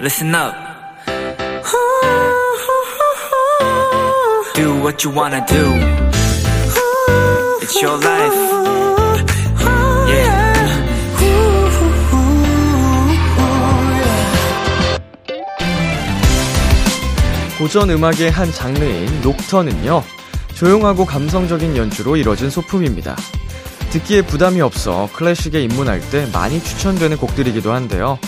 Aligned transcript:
listen 0.00 0.34
up. 0.34 0.54
Do 4.54 4.80
what 4.82 5.04
you 5.04 5.10
wanna 5.10 5.44
do. 5.46 5.74
It's 7.62 7.82
your 7.82 7.98
life. 7.98 8.34
Yeah. 10.08 10.48
고전 17.58 17.90
음악의 17.90 18.30
한 18.30 18.52
장르인 18.52 19.20
녹턴은요, 19.20 20.04
조용하고 20.54 21.04
감성적인 21.04 21.76
연주로 21.76 22.16
이뤄진 22.16 22.50
소품입니다. 22.50 23.16
듣기에 23.90 24.22
부담이 24.22 24.60
없어 24.60 25.08
클래식에 25.14 25.60
입문할 25.62 26.00
때 26.10 26.28
많이 26.32 26.62
추천되는 26.62 27.16
곡들이기도 27.16 27.72
한데요. 27.72 28.18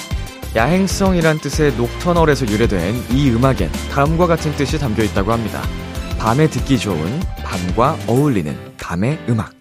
야행성이란 0.57 1.39
뜻의 1.39 1.77
녹터널에서 1.77 2.45
유래된 2.49 2.95
이 3.13 3.31
음악엔 3.31 3.71
다음과 3.93 4.27
같은 4.27 4.51
뜻이 4.57 4.81
담겨 4.81 5.05
있다고 5.05 5.33
합니다. 5.33 5.63
밤에 6.19 6.51
듣기 6.51 6.77
좋은, 6.77 7.21
밤과 7.45 7.97
어울리는 8.09 8.57
밤의 8.77 9.19
음악. 9.29 9.53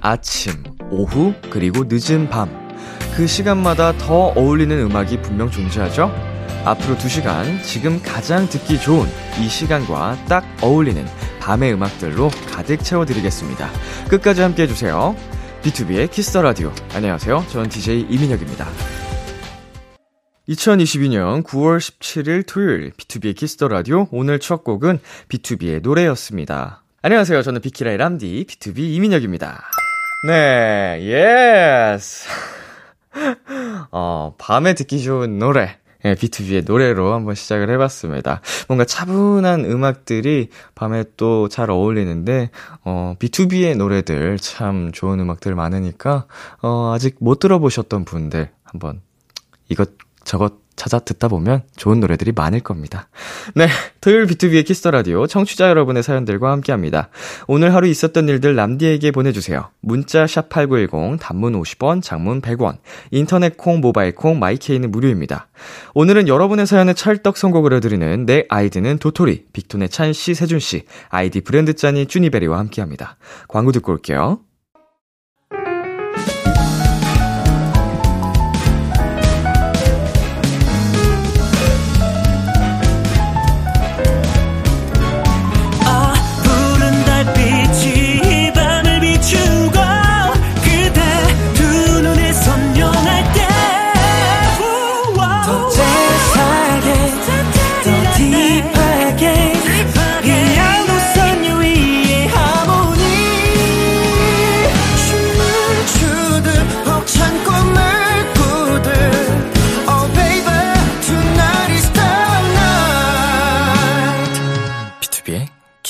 아침, 0.00 0.52
오후, 0.90 1.32
그리고 1.48 1.84
늦은 1.88 2.28
밤. 2.28 2.50
그 3.14 3.28
시간마다 3.28 3.96
더 3.98 4.32
어울리는 4.34 4.76
음악이 4.76 5.22
분명 5.22 5.48
존재하죠? 5.48 6.31
앞으로 6.64 6.94
2시간 6.96 7.60
지금 7.64 8.00
가장 8.02 8.48
듣기 8.48 8.78
좋은 8.80 9.08
이 9.40 9.48
시간과 9.48 10.16
딱 10.28 10.44
어울리는 10.62 11.04
밤의 11.40 11.72
음악들로 11.72 12.30
가득 12.52 12.84
채워드리겠습니다. 12.84 13.68
끝까지 14.08 14.42
함께 14.42 14.62
해주세요. 14.62 15.16
B2B의 15.62 16.10
키스터 16.10 16.40
라디오. 16.40 16.72
안녕하세요. 16.94 17.46
저는 17.50 17.68
DJ 17.68 18.06
이민혁입니다. 18.08 18.68
2022년 20.48 21.42
9월 21.42 21.78
17일 21.78 22.46
토요일 22.46 22.92
B2B의 22.92 23.34
키스터 23.36 23.66
라디오 23.66 24.06
오늘 24.12 24.38
첫 24.38 24.62
곡은 24.62 25.00
BTOB의 25.28 25.82
노래였습니다. 25.82 26.84
안녕하세요. 27.02 27.42
저는 27.42 27.60
비키라의 27.60 27.96
람디 27.96 28.46
BTOB 28.48 28.78
이민혁입니다. 28.78 29.64
네, 30.28 31.00
Yes. 31.96 32.28
어, 33.90 34.34
밤에 34.38 34.74
듣기 34.74 35.02
좋은 35.02 35.38
노래. 35.38 35.81
예, 36.04 36.14
BTOB의 36.14 36.64
노래로 36.66 37.12
한번 37.12 37.34
시작을 37.34 37.70
해봤습니다. 37.70 38.40
뭔가 38.68 38.84
차분한 38.84 39.64
음악들이 39.64 40.48
밤에 40.74 41.04
또 41.16 41.48
잘 41.48 41.70
어울리는데, 41.70 42.50
어, 42.84 43.14
BTOB의 43.18 43.76
노래들 43.76 44.38
참 44.38 44.90
좋은 44.92 45.20
음악들 45.20 45.54
많으니까, 45.54 46.26
어, 46.62 46.92
아직 46.94 47.16
못 47.20 47.38
들어보셨던 47.38 48.04
분들 48.04 48.50
한번 48.64 49.00
이것 49.68 49.90
저것 50.24 50.61
찾아 50.82 50.98
듣다 50.98 51.28
보면 51.28 51.62
좋은 51.76 52.00
노래들이 52.00 52.32
많을 52.32 52.58
겁니다. 52.58 53.08
네. 53.54 53.68
토요일 54.00 54.26
B2B의 54.26 54.66
키스터 54.66 54.90
라디오 54.90 55.28
청취자 55.28 55.68
여러분의 55.68 56.02
사연들과 56.02 56.50
함께 56.50 56.72
합니다. 56.72 57.08
오늘 57.46 57.72
하루 57.72 57.86
있었던 57.86 58.28
일들 58.28 58.56
남디에게 58.56 59.12
보내주세요. 59.12 59.70
문자 59.80 60.24
샵8910 60.24 61.20
단문 61.20 61.52
50원, 61.52 62.02
장문 62.02 62.40
100원, 62.40 62.78
인터넷 63.12 63.56
콩, 63.56 63.80
모바일 63.80 64.16
콩, 64.16 64.40
마이케이는 64.40 64.90
무료입니다. 64.90 65.46
오늘은 65.94 66.26
여러분의 66.26 66.66
사연에 66.66 66.94
찰떡 66.94 67.36
선곡을 67.36 67.74
해드리는 67.74 68.26
내 68.26 68.44
아이디는 68.48 68.98
도토리, 68.98 69.46
빅톤의 69.52 69.88
찬씨, 69.88 70.34
세준씨, 70.34 70.82
아이디 71.10 71.42
브랜드 71.42 71.74
짠이 71.74 72.06
쭈니베리와 72.06 72.58
함께 72.58 72.80
합니다. 72.80 73.16
광고 73.46 73.70
듣고 73.70 73.92
올게요. 73.92 74.40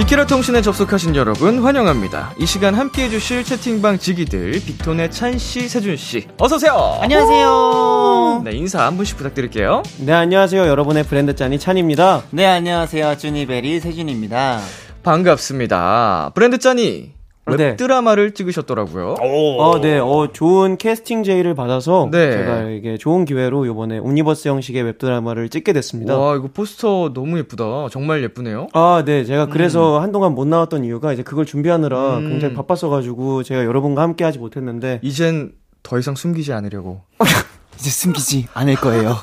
비키라 0.00 0.24
통신에 0.24 0.62
접속하신 0.62 1.14
여러분 1.14 1.58
환영합니다. 1.58 2.32
이 2.38 2.46
시간 2.46 2.74
함께 2.74 3.04
해주실 3.04 3.44
채팅방 3.44 3.98
지기들 3.98 4.52
빅톤의 4.52 5.10
찬씨, 5.10 5.68
세준씨 5.68 6.28
어서오세요. 6.38 7.00
안녕하세요. 7.02 8.40
네 8.42 8.52
인사 8.52 8.86
한 8.86 8.96
분씩 8.96 9.18
부탁드릴게요. 9.18 9.82
네, 9.98 10.14
안녕하세요. 10.14 10.66
여러분의 10.66 11.04
브랜드 11.04 11.34
찬이 11.34 11.58
찬입니다. 11.58 12.22
네, 12.30 12.46
안녕하세요. 12.46 13.18
쭈니베리 13.18 13.80
세준입니다. 13.80 14.60
반갑습니다. 15.02 16.30
브랜드 16.34 16.56
찬이 16.56 17.19
네. 17.46 17.70
웹드라마를 17.70 18.32
찍으셨더라고요. 18.32 19.16
어, 19.18 19.80
네, 19.80 19.98
어, 19.98 20.28
좋은 20.32 20.76
캐스팅 20.76 21.24
제의를 21.24 21.54
받아서 21.54 22.08
네. 22.10 22.32
제가 22.32 22.62
이게 22.70 22.96
좋은 22.96 23.24
기회로 23.24 23.66
이번에 23.66 23.98
옴니버스 23.98 24.48
형식의 24.48 24.82
웹 24.82 24.98
드라마를 24.98 25.48
찍게 25.48 25.72
됐습니다. 25.72 26.16
와 26.16 26.36
이거 26.36 26.48
포스터 26.52 27.12
너무 27.12 27.38
예쁘다. 27.38 27.88
정말 27.90 28.22
예쁘네요. 28.22 28.68
아, 28.72 29.02
네. 29.04 29.24
제가 29.24 29.46
그래서 29.46 30.00
한동안 30.00 30.34
못 30.34 30.46
나왔던 30.46 30.84
이유가 30.84 31.12
이제 31.12 31.22
그걸 31.22 31.44
준비하느라 31.46 32.18
음. 32.18 32.28
굉장히 32.28 32.54
바빴어 32.54 32.88
가지고 32.88 33.42
제가 33.42 33.64
여러분과 33.64 34.02
함께 34.02 34.24
하지 34.24 34.38
못했는데. 34.38 35.00
이젠 35.02 35.52
더 35.82 35.98
이상 35.98 36.14
숨기지 36.14 36.52
않으려고. 36.52 37.02
이제 37.78 37.90
숨기지 37.90 38.46
않을 38.52 38.76
거예요. 38.76 39.16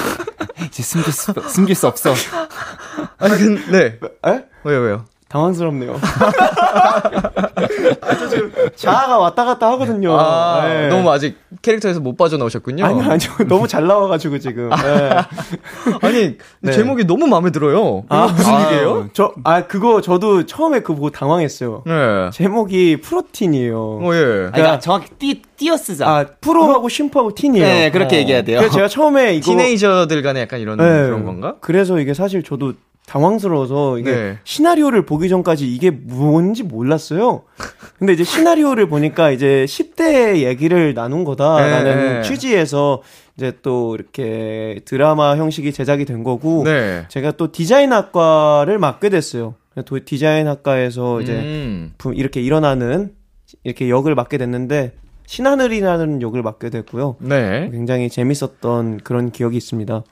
이제 0.68 0.82
숨길 0.82 1.12
수, 1.12 1.32
숨길 1.48 1.74
수 1.74 1.86
없어. 1.88 2.14
아니 3.18 3.36
근데 3.36 3.98
에? 4.26 4.44
왜요 4.64 4.80
왜요? 4.80 5.04
당황스럽네요. 5.28 5.98
아, 8.00 8.16
저 8.16 8.28
지금 8.28 8.52
자아가 8.76 9.18
왔다 9.18 9.44
갔다 9.44 9.70
하거든요. 9.72 10.16
아 10.18 10.64
네. 10.66 10.88
너무 10.88 11.10
아직 11.10 11.36
캐릭터에서 11.62 12.00
못 12.00 12.16
빠져나오셨군요. 12.16 12.84
아니요, 12.84 13.02
아니요. 13.02 13.30
너무 13.48 13.66
잘 13.66 13.86
나와가지고 13.86 14.38
지금. 14.38 14.70
네. 14.70 15.10
아니 16.02 16.38
네. 16.60 16.72
제목이 16.72 17.06
너무 17.06 17.26
마음에 17.26 17.50
들어요. 17.50 18.04
아, 18.08 18.26
무슨 18.26 18.52
아, 18.52 18.70
일이에요? 18.70 19.08
저, 19.12 19.32
아, 19.42 19.66
그거 19.66 20.00
저도 20.00 20.46
처음에 20.46 20.80
그거 20.80 20.94
보고 20.94 21.10
당황했어요. 21.10 21.82
네. 21.86 22.30
제목이 22.32 23.00
프로틴이에요. 23.00 23.98
어 24.02 24.14
예. 24.14 24.46
아, 24.48 24.50
그러니까 24.52 24.78
정확히 24.78 25.10
띄, 25.18 25.42
띄어 25.56 25.76
쓰자. 25.76 26.08
아, 26.08 26.24
프로하고 26.40 26.88
심프하고 26.88 27.34
틴이에요. 27.34 27.66
네, 27.66 27.90
그렇게 27.90 28.16
어. 28.16 28.18
얘기해야 28.20 28.42
돼요. 28.42 28.58
그래서 28.58 28.74
제가 28.74 28.88
처음에 28.88 29.34
이거. 29.34 29.44
티네이저들 29.44 30.22
간에 30.22 30.40
약간 30.42 30.60
이런 30.60 30.76
네. 30.78 30.84
그런 30.84 31.24
건가? 31.24 31.56
그래서 31.60 31.98
이게 31.98 32.14
사실 32.14 32.42
저도 32.44 32.74
당황스러워서 33.06 33.98
이게 33.98 34.10
네. 34.10 34.38
시나리오를 34.44 35.06
보기 35.06 35.28
전까지 35.28 35.72
이게 35.72 35.90
뭔지 35.90 36.62
몰랐어요. 36.64 37.42
근데 37.98 38.12
이제 38.12 38.24
시나리오를 38.24 38.88
보니까 38.88 39.30
이제 39.30 39.64
10대 39.68 40.36
얘기를 40.44 40.92
나눈 40.94 41.24
거다라는 41.24 41.84
네, 41.96 42.12
네. 42.14 42.22
취지에서 42.22 43.02
이제 43.36 43.52
또 43.62 43.94
이렇게 43.94 44.80
드라마 44.84 45.36
형식이 45.36 45.72
제작이 45.72 46.04
된 46.04 46.24
거고 46.24 46.64
네. 46.64 47.04
제가 47.08 47.32
또 47.32 47.52
디자인학과를 47.52 48.78
맡게 48.78 49.08
됐어요. 49.08 49.54
또 49.84 49.98
디자인학과에서 50.04 51.20
이제 51.20 51.32
음. 51.34 51.92
부- 51.98 52.14
이렇게 52.14 52.40
일어나는 52.40 53.12
이렇게 53.62 53.88
역을 53.88 54.14
맡게 54.14 54.38
됐는데 54.38 54.92
신하늘이라는 55.26 56.22
역을 56.22 56.42
맡게 56.42 56.70
됐고요. 56.70 57.16
네. 57.20 57.68
굉장히 57.70 58.08
재밌었던 58.08 58.98
그런 59.04 59.30
기억이 59.30 59.56
있습니다. 59.56 60.02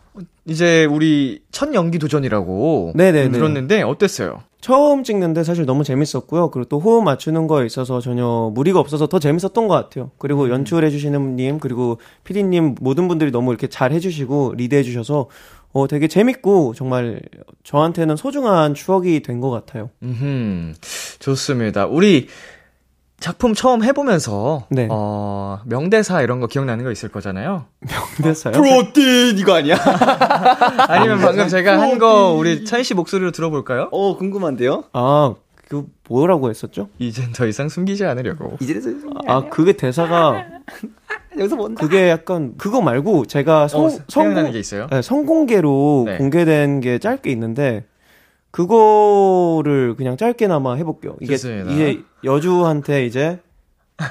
이제 0.47 0.85
우리 0.85 1.41
첫 1.51 1.75
연기 1.75 1.99
도전이라고 1.99 2.93
네네네. 2.95 3.31
들었는데 3.31 3.83
어땠어요? 3.83 4.43
처음 4.61 5.03
찍는데 5.05 5.45
사실 5.45 5.67
너무 5.67 5.85
재밌었고요. 5.85 6.51
그리고 6.51 6.69
또 6.69 6.79
호흡 6.81 7.03
맞추는 7.05 7.47
거에 7.49 7.67
있어서 7.67 8.01
전혀 8.01 8.51
무리가 8.55 8.79
없어서 8.81 9.07
더 9.09 9.19
재밌었던 9.19 9.69
것 9.69 9.75
같아요. 9.75 10.11
그리고 10.19 10.49
연출해 10.49 10.89
주시는 10.91 11.37
님, 11.37 11.59
그리고 11.59 11.99
피디님 12.25 12.77
모든 12.81 13.09
분들이 13.09 13.31
너무 13.31 13.51
이렇게 13.51 13.67
잘 13.67 13.93
해주시고 13.93 14.55
리드해 14.57 14.83
주셔서 14.83 15.29
어, 15.73 15.89
되게 15.89 16.07
재밌고 16.09 16.73
정말 16.75 17.21
저한테는 17.65 18.17
소중한 18.17 18.75
추억이 18.75 19.21
된 19.23 19.41
것 19.41 19.51
같아요. 19.51 19.91
음, 20.03 20.75
좋습니다. 21.19 21.87
우리 21.87 22.29
작품 23.21 23.55
처음 23.55 23.83
해보면서 23.83 24.67
네. 24.71 24.87
어, 24.91 25.61
명대사 25.65 26.21
이런 26.23 26.41
거 26.41 26.47
기억나는 26.47 26.85
거 26.85 26.91
있을 26.91 27.09
거잖아요. 27.09 27.65
그랬어요? 28.17 28.53
프로틴 28.53 29.39
이거 29.39 29.55
아니야? 29.55 29.77
아니면 30.89 31.21
방금 31.21 31.49
제가 31.49 31.81
한 31.81 31.99
거 31.99 32.33
우리 32.33 32.65
찬 32.65 32.83
씨 32.83 32.93
목소리로 32.93 33.31
들어볼까요? 33.31 33.89
어 33.93 34.17
궁금한데요? 34.19 34.85
아, 34.93 35.35
그 35.69 35.87
뭐라고 36.09 36.51
했었죠? 36.51 36.89
이젠 36.99 37.33
더 37.33 37.47
이상 37.47 37.69
숨기지 37.71 38.05
않으려고. 38.05 38.59
이제서 38.61 38.91
아, 39.27 39.45
그게 39.49 39.73
대사가 39.73 40.45
여기서 41.39 41.57
뭔? 41.57 41.75
그게 41.77 42.11
약간 42.11 42.55
그거 42.59 42.83
말고 42.83 43.25
제가 43.27 43.69
성, 43.69 43.87
어, 43.87 43.91
생각나는 44.09 44.53
게 44.53 44.59
있어요? 44.59 44.87
네, 44.91 45.01
성공개로 45.01 46.03
네. 46.07 46.17
공개된 46.19 46.81
게 46.81 46.99
짧게 46.99 47.31
있는데 47.31 47.85
그거를 48.51 49.95
그냥 49.97 50.17
짧게나마 50.17 50.75
해볼게요. 50.75 51.17
이게 51.21 51.37
좋습니다. 51.37 51.73
이제 51.73 52.03
여주한테 52.25 53.07
이제 53.07 53.39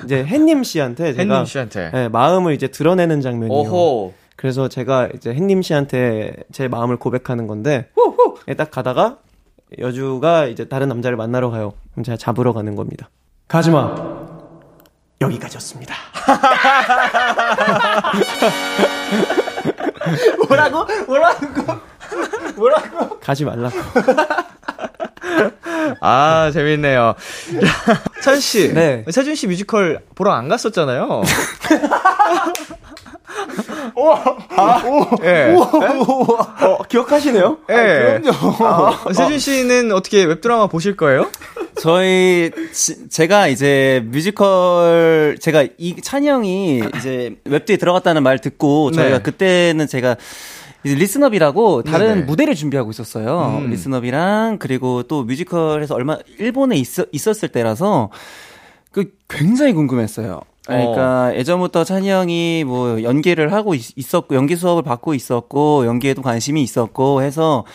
이제 0.04 0.24
햇님 0.24 0.64
씨한테 0.64 1.14
제가 1.14 1.34
hen님 1.34 1.46
씨한테. 1.46 1.92
네, 1.92 2.10
마음을 2.10 2.54
이제 2.54 2.68
드러내는 2.68 3.22
장면이에요. 3.22 3.62
오호. 3.62 4.14
그래서 4.36 4.68
제가 4.68 5.10
이제 5.16 5.34
햇님 5.34 5.62
씨한테 5.62 6.36
제 6.52 6.68
마음을 6.68 6.98
고백하는 6.98 7.48
건데 7.48 7.90
예, 8.48 8.54
딱 8.54 8.72
가다가 8.72 9.18
여주가 9.80 10.46
이제 10.48 10.66
다른 10.66 10.90
남자를 10.90 11.18
만나러 11.18 11.50
가요. 11.50 11.74
그럼 11.92 12.04
제가 12.04 12.18
잡으러 12.18 12.54
가는 12.54 12.76
겁니다. 12.76 13.10
가지마. 13.48 13.96
여기까지였습니다. 15.22 15.96
뭐라고? 20.48 20.86
뭐라고? 21.08 21.46
뭐라고? 22.56 23.20
가지 23.20 23.46
말라고. 23.46 23.76
아, 26.02 26.52
재밌네요. 26.54 27.16
찬 28.22 28.40
씨. 28.40 28.74
네. 28.74 29.04
세준 29.10 29.36
씨 29.36 29.48
뮤지컬 29.48 30.00
보러 30.16 30.32
안 30.32 30.48
갔었잖아요. 30.48 31.22
예. 35.24 35.56
어, 35.56 36.78
기억하시네요? 36.88 37.58
예. 37.70 38.20
그럼요. 38.22 39.14
세준 39.14 39.40
씨는 39.40 39.92
어떻게 39.92 40.24
웹드라마 40.24 40.68
보실 40.68 40.96
거예요? 40.96 41.30
저희 41.80 42.52
지- 42.72 43.10
제가 43.10 43.48
이제 43.48 44.02
뮤지컬 44.06 45.38
제가 45.42 45.66
이 45.78 45.96
찬이 46.02 46.28
형이 46.28 46.84
이제 46.98 47.36
웹드에 47.46 47.78
들어갔다는 47.78 48.24
말 48.24 48.40
듣고 48.40 48.92
저희가 48.92 49.18
네. 49.18 49.24
그때는 49.24 49.88
제가 49.88 50.16
리스너비라고 50.84 51.84
다른 51.84 52.08
네네. 52.08 52.22
무대를 52.24 52.56
준비하고 52.56 52.92
있었어요. 52.92 53.60
음. 53.64 53.70
리스너비랑 53.70 54.58
그리고 54.60 55.04
또 55.04 55.24
뮤지컬에서 55.24 55.96
얼마 55.96 56.18
일본에 56.40 56.76
있어, 56.78 57.06
있었을 57.12 57.50
때라서 57.50 58.10
그 58.92 59.12
굉장히 59.30 59.74
궁금했어요. 59.74 60.42
그러니까 60.66 61.36
예전부터 61.36 61.84
찬이 61.84 62.10
형이 62.10 62.64
뭐 62.66 63.04
연기를 63.04 63.52
하고 63.52 63.74
있, 63.74 63.98
있었고 63.98 64.36
연기 64.36 64.56
수업을 64.56 64.84
받고 64.84 65.14
있었고 65.14 65.86
연기에도 65.86 66.22
관심이 66.22 66.62
있었고 66.62 67.22
해서 67.22 67.66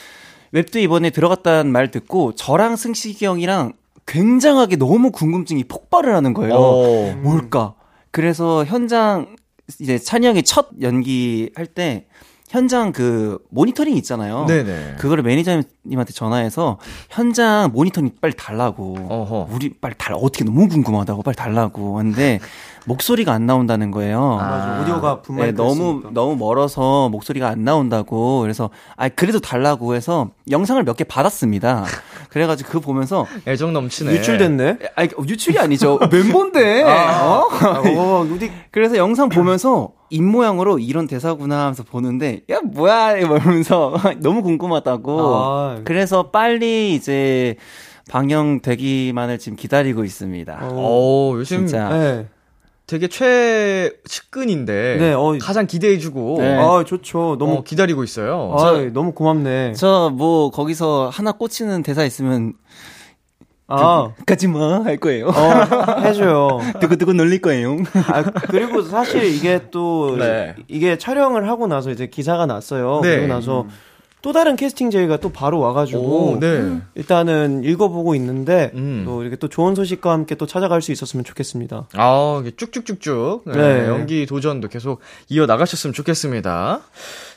웹도 0.53 0.79
이번에 0.79 1.11
들어갔다는 1.11 1.71
말 1.71 1.91
듣고 1.91 2.35
저랑 2.35 2.77
승식이 2.77 3.25
형이랑 3.25 3.73
굉장하게 4.07 4.77
너무 4.77 5.11
궁금증이 5.11 5.65
폭발을 5.65 6.15
하는 6.15 6.33
거예요. 6.33 6.55
어. 6.55 7.15
뭘까? 7.23 7.75
그래서 8.11 8.65
현장 8.65 9.37
이제 9.81 9.99
찬이 9.99 10.27
형이 10.27 10.43
첫 10.45 10.69
연기 10.81 11.51
할 11.55 11.67
때 11.67 12.07
현장 12.49 12.93
그 12.93 13.39
모니터링 13.51 13.95
있잖아요. 13.99 14.47
네네. 14.47 14.97
그거를 14.99 15.23
매니저님한테 15.23 16.13
전화해서 16.15 16.79
현장 17.11 17.71
모니터링 17.73 18.13
빨리 18.21 18.33
달라고. 18.35 18.97
어허. 19.09 19.49
우리 19.53 19.75
빨리 19.75 19.95
달 19.99 20.15
어떻게 20.15 20.45
너무 20.45 20.67
궁금하다고 20.69 21.23
빨리 21.23 21.37
달라고 21.37 21.99
하는데 21.99 22.41
목소리가 22.87 23.33
안 23.33 23.45
나온다는 23.45 23.91
거예요. 23.91 24.37
맞아. 24.37 24.81
오디오가 24.81 25.21
분말 25.21 25.49
네, 25.49 25.53
너무 25.53 26.03
너무 26.13 26.37
멀어서 26.37 27.11
목소리가 27.11 27.49
안 27.49 27.63
나온다고 27.65 28.41
그래서 28.41 28.71
아 28.97 29.09
그래도 29.11 29.41
달라고 29.41 29.95
해서 29.95 30.31
영상을 30.51 30.83
몇 30.85 30.97
개 30.99 31.05
받았습니다. 31.05 31.85
그래가지고 32.31 32.69
그거 32.69 32.81
보면서 32.81 33.27
애정 33.47 33.73
넘치네. 33.75 34.11
유출됐네. 34.13 34.79
아 34.97 35.05
유출이 35.05 35.59
아니죠 35.59 35.99
멤버인데 36.11 36.83
어? 36.85 37.47
어, 37.95 38.27
어디 38.35 38.51
그래서 38.71 38.97
영상 38.97 39.29
보면서 39.29 39.91
입 40.11 40.23
모양으로 40.23 40.79
이런 40.79 41.07
대사구나 41.07 41.61
하면서 41.61 41.83
보는데 41.83 42.43
야 42.51 42.61
뭐야 42.63 43.17
이러면서 43.19 43.95
너무 44.21 44.43
궁금하다고 44.43 45.21
아. 45.37 45.81
그래서 45.85 46.31
빨리 46.31 46.95
이제 46.95 47.57
방영되기만을 48.11 49.39
지금 49.39 49.57
기다리고 49.57 50.05
있습니다. 50.05 50.59
어, 50.73 51.33
요즘 51.35 51.67
진짜 51.67 51.89
네. 51.91 52.27
되게 52.87 53.07
최측근인데 53.07 54.97
네, 54.99 55.13
어. 55.13 55.37
가장 55.41 55.67
기대해주고 55.67 56.37
네. 56.39 56.55
아, 56.57 56.85
좋죠. 56.87 57.37
너무 57.39 57.53
너무 57.53 57.65
기다리고 57.65 58.03
있어요. 58.05 58.55
아, 58.59 58.73
너무 58.93 59.13
고맙네. 59.13 59.75
저 59.75 60.11
뭐 60.15 60.51
거기서 60.51 61.11
하나 61.13 61.33
꽂히는 61.33 61.83
대사 61.83 62.05
있으면 62.05 62.55
아, 63.69 64.13
가지마 64.25 64.85
할 64.85 64.97
거예요. 64.97 65.29
어, 65.29 66.01
해줘요. 66.01 66.61
두고두고 66.81 67.13
놀릴 67.13 67.43
거예요. 67.43 67.77
아, 68.09 68.23
그리고 68.23 68.83
사실 68.83 69.25
이게 69.25 69.67
또, 69.71 70.17
네. 70.19 70.57
이게 70.69 70.97
촬영을 70.97 71.49
하고 71.49 71.67
나서 71.67 71.91
이제 71.91 72.07
기사가 72.07 72.47
났어요. 72.47 73.01
네. 73.03 73.17
그리고 73.17 73.35
나서 73.35 73.67
또 74.23 74.33
다른 74.33 74.57
캐스팅 74.57 74.91
제의가 74.91 75.19
또 75.19 75.31
바로 75.31 75.61
와가지고. 75.61 76.01
오, 76.01 76.41
네. 76.41 76.81
일단은 76.95 77.63
읽어보고 77.63 78.15
있는데, 78.15 78.73
음. 78.75 79.03
또 79.05 79.21
이렇게 79.21 79.37
또 79.37 79.49
좋은 79.49 79.75
소식과 79.75 80.11
함께 80.13 80.35
또 80.35 80.47
찾아갈 80.47 80.81
수 80.81 80.91
있었으면 80.91 81.25
좋겠습니다. 81.25 81.89
아, 81.93 82.39
이게 82.41 82.51
쭉쭉쭉쭉 82.57 83.43
네, 83.47 83.53
네. 83.53 83.87
연기 83.87 84.25
도전도 84.25 84.69
계속 84.69 85.01
이어 85.29 85.45
나가셨으면 85.45 85.93
좋겠습니다. 85.93 86.81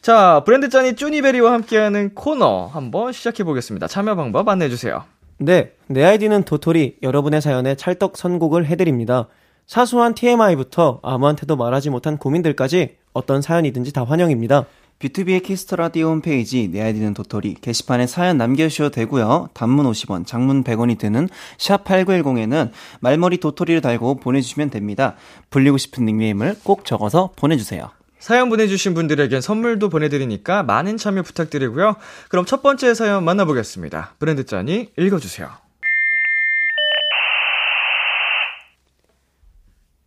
자, 0.02 0.42
브랜드 0.46 0.70
짠이 0.70 0.96
쭈니베리와 0.96 1.52
함께하는 1.52 2.16
코너 2.16 2.68
한번 2.68 3.12
시작해 3.12 3.44
보겠습니다. 3.44 3.88
참여 3.88 4.16
방법 4.16 4.48
안내해 4.48 4.70
주세요. 4.70 5.04
네, 5.44 5.72
내 5.88 6.04
아이디는 6.04 6.44
도토리 6.44 6.98
여러분의 7.02 7.42
사연에 7.42 7.74
찰떡 7.74 8.16
선곡을 8.16 8.68
해드립니다. 8.68 9.28
사소한 9.66 10.14
TMI부터 10.14 11.00
아무한테도 11.02 11.56
말하지 11.56 11.90
못한 11.90 12.20
고민들까지 12.20 12.98
어떤 13.14 13.42
사연이든지 13.42 13.92
다 13.92 14.04
환영입니다. 14.04 14.66
B2B의 15.00 15.42
키스터 15.42 15.78
라디오 15.78 16.10
홈페이지 16.10 16.68
내 16.68 16.80
아이디는 16.82 17.16
도토리 17.16 17.56
게시판에 17.56 18.06
사연 18.06 18.38
남겨주셔도 18.38 18.92
되고요. 18.92 19.50
단문 19.56 19.88
50원, 19.88 20.28
장문 20.28 20.64
100원이 20.64 21.00
드는 21.00 21.28
샵 21.58 21.86
8910에는 21.86 22.70
말머리 23.00 23.38
도토리를 23.38 23.82
달고 23.82 24.18
보내주시면 24.18 24.70
됩니다. 24.70 25.16
불리고 25.50 25.80
싶은 25.80 26.06
닉네임을 26.06 26.58
꼭 26.64 26.86
적어서 26.86 27.32
보내주세요. 27.36 27.90
사연 28.22 28.50
보내주신 28.50 28.94
분들에겐 28.94 29.42
선물도 29.42 29.90
보내드리니까 29.90 30.62
많은 30.62 30.98
참여 30.98 31.24
부탁드리고요. 31.24 31.96
그럼 32.30 32.46
첫 32.46 32.62
번째 32.62 32.94
사연 32.94 33.26
만나보겠습니다. 33.26 34.14
브랜드 34.20 34.46
짠이 34.46 34.92
읽어주세요. 34.96 35.50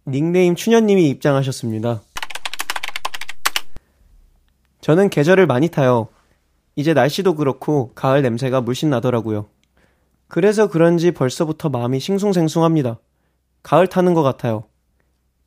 닉네임 0.06 0.54
추녀님이 0.54 1.09
입장하셨습니다. 1.09 2.02
저는 4.80 5.11
계절을 5.11 5.47
많이 5.47 5.68
타요. 5.68 6.06
이제 6.76 6.94
날씨도 6.94 7.35
그렇고 7.35 7.90
가을 7.97 8.23
냄새가 8.23 8.61
물씬 8.61 8.90
나더라고요. 8.90 9.47
그래서 10.28 10.68
그런지 10.68 11.11
벌써부터 11.11 11.68
마음이 11.68 11.99
싱숭생숭합니다. 11.99 12.97
가을 13.64 13.88
타는 13.88 14.14
것 14.14 14.23
같아요. 14.23 14.62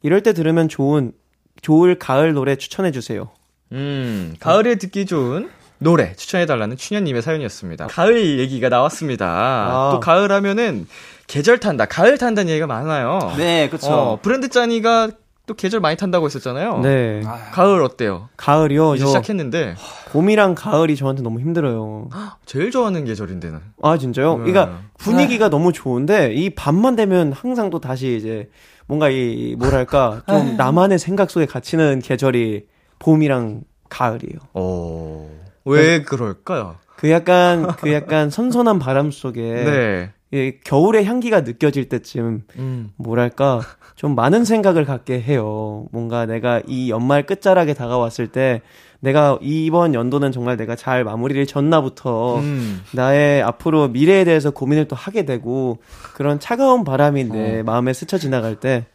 이럴 0.01 0.21
때 0.21 0.33
들으면 0.33 0.67
좋은 0.67 1.13
좋을 1.61 1.99
가을 1.99 2.33
노래 2.33 2.55
추천해 2.55 2.91
주세요. 2.91 3.29
음, 3.71 4.35
가을에 4.39 4.75
듣기 4.75 5.05
좋은 5.05 5.49
노래 5.79 6.13
추천해달라는 6.15 6.77
추녀님의 6.77 7.21
사연이었습니다. 7.21 7.87
가을 7.87 8.39
얘기가 8.39 8.69
나왔습니다. 8.69 9.25
아. 9.27 9.89
또 9.93 9.99
가을 9.99 10.31
하면은 10.31 10.87
계절 11.27 11.59
탄다, 11.59 11.85
가을 11.85 12.17
탄다는 12.17 12.49
얘기가 12.49 12.67
많아요. 12.67 13.19
네, 13.37 13.69
그쵸. 13.69 13.87
어, 13.91 14.19
브랜드 14.21 14.49
짠이가 14.49 15.09
또 15.45 15.53
계절 15.53 15.79
많이 15.79 15.95
탄다고 15.95 16.25
했었잖아요. 16.25 16.79
네. 16.79 17.21
가을 17.53 17.81
어때요? 17.81 18.27
가을이요. 18.35 18.95
이제 18.95 19.05
저 19.05 19.07
시작했는데 19.09 19.75
봄이랑 20.11 20.55
가을이 20.55 20.97
저한테 20.97 21.21
너무 21.21 21.39
힘들어요. 21.39 22.09
제일 22.45 22.69
좋아하는 22.69 23.05
계절인데 23.05 23.51
는. 23.51 23.59
아 23.81 23.97
진짜요? 23.97 24.35
음. 24.35 24.43
그러니까 24.43 24.81
분위기가 24.97 25.49
너무 25.49 25.71
좋은데 25.71 26.33
이 26.33 26.49
밤만 26.49 26.97
되면 26.97 27.31
항상 27.31 27.69
또 27.69 27.79
다시 27.79 28.17
이제 28.17 28.49
뭔가 28.87 29.09
이 29.09 29.55
뭐랄까 29.57 30.23
좀 30.27 30.55
나만의 30.57 30.97
생각 30.97 31.29
속에 31.29 31.45
갇히는 31.45 31.99
계절이 31.99 32.67
봄이랑 32.99 33.63
가을이에요. 33.89 34.39
어, 34.53 35.29
왜 35.65 36.01
그럴까요? 36.01 36.77
그 36.95 37.11
약간 37.11 37.67
그 37.77 37.93
약간 37.93 38.29
선선한 38.29 38.79
바람 38.79 39.11
속에 39.11 39.41
네. 39.63 40.11
이 40.31 40.53
겨울의 40.63 41.05
향기가 41.05 41.41
느껴질 41.41 41.87
때쯤 41.87 42.43
음. 42.57 42.91
뭐랄까 42.97 43.61
좀 43.95 44.15
많은 44.15 44.45
생각을 44.45 44.85
갖게 44.85 45.21
해요. 45.21 45.87
뭔가 45.91 46.25
내가 46.25 46.61
이 46.67 46.89
연말 46.89 47.25
끝자락에 47.25 47.73
다가왔을 47.73 48.27
때 48.27 48.61
내가 48.99 49.37
이번 49.41 49.93
연도는 49.93 50.31
정말 50.31 50.57
내가 50.57 50.75
잘 50.75 51.03
마무리를 51.03 51.45
졌나부터 51.45 52.39
음. 52.39 52.81
나의 52.91 53.41
앞으로 53.43 53.89
미래에 53.89 54.23
대해서 54.23 54.51
고민을 54.51 54.87
또 54.87 54.95
하게 54.95 55.25
되고 55.25 55.77
그런 56.13 56.39
차가운 56.39 56.83
바람이 56.83 57.25
내 57.25 57.63
마음에 57.63 57.93
스쳐 57.93 58.17
지나갈 58.17 58.55
때 58.55 58.85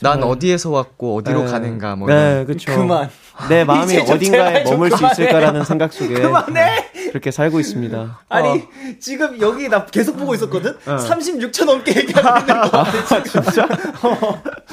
난 0.00 0.22
어디에서 0.22 0.70
왔고 0.70 1.16
어디로 1.16 1.44
네. 1.44 1.50
가는가 1.50 1.96
뭐 1.96 2.08
네. 2.08 2.44
그렇죠. 2.46 2.74
그만. 2.74 3.08
내 3.48 3.62
마음이 3.64 3.96
어딘가에 3.98 4.64
머물 4.64 4.90
수. 4.90 5.04
있을까라는 5.06 5.64
생각 5.64 5.92
속에 5.92 6.14
그만해! 6.14 6.90
그렇게 7.10 7.30
살고 7.30 7.60
있습니다. 7.60 8.18
아니 8.28 8.48
어. 8.48 8.62
지금 9.00 9.40
여기 9.40 9.68
나 9.68 9.86
계속 9.86 10.16
보고 10.16 10.34
있었거든. 10.34 10.76
36초 10.78 11.64
넘게 11.64 11.94
얘기하고 11.96 12.38
있는 12.40 12.62
거 12.62 12.70
같아. 12.70 13.22
지금. 13.22 13.42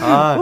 아, 0.02 0.38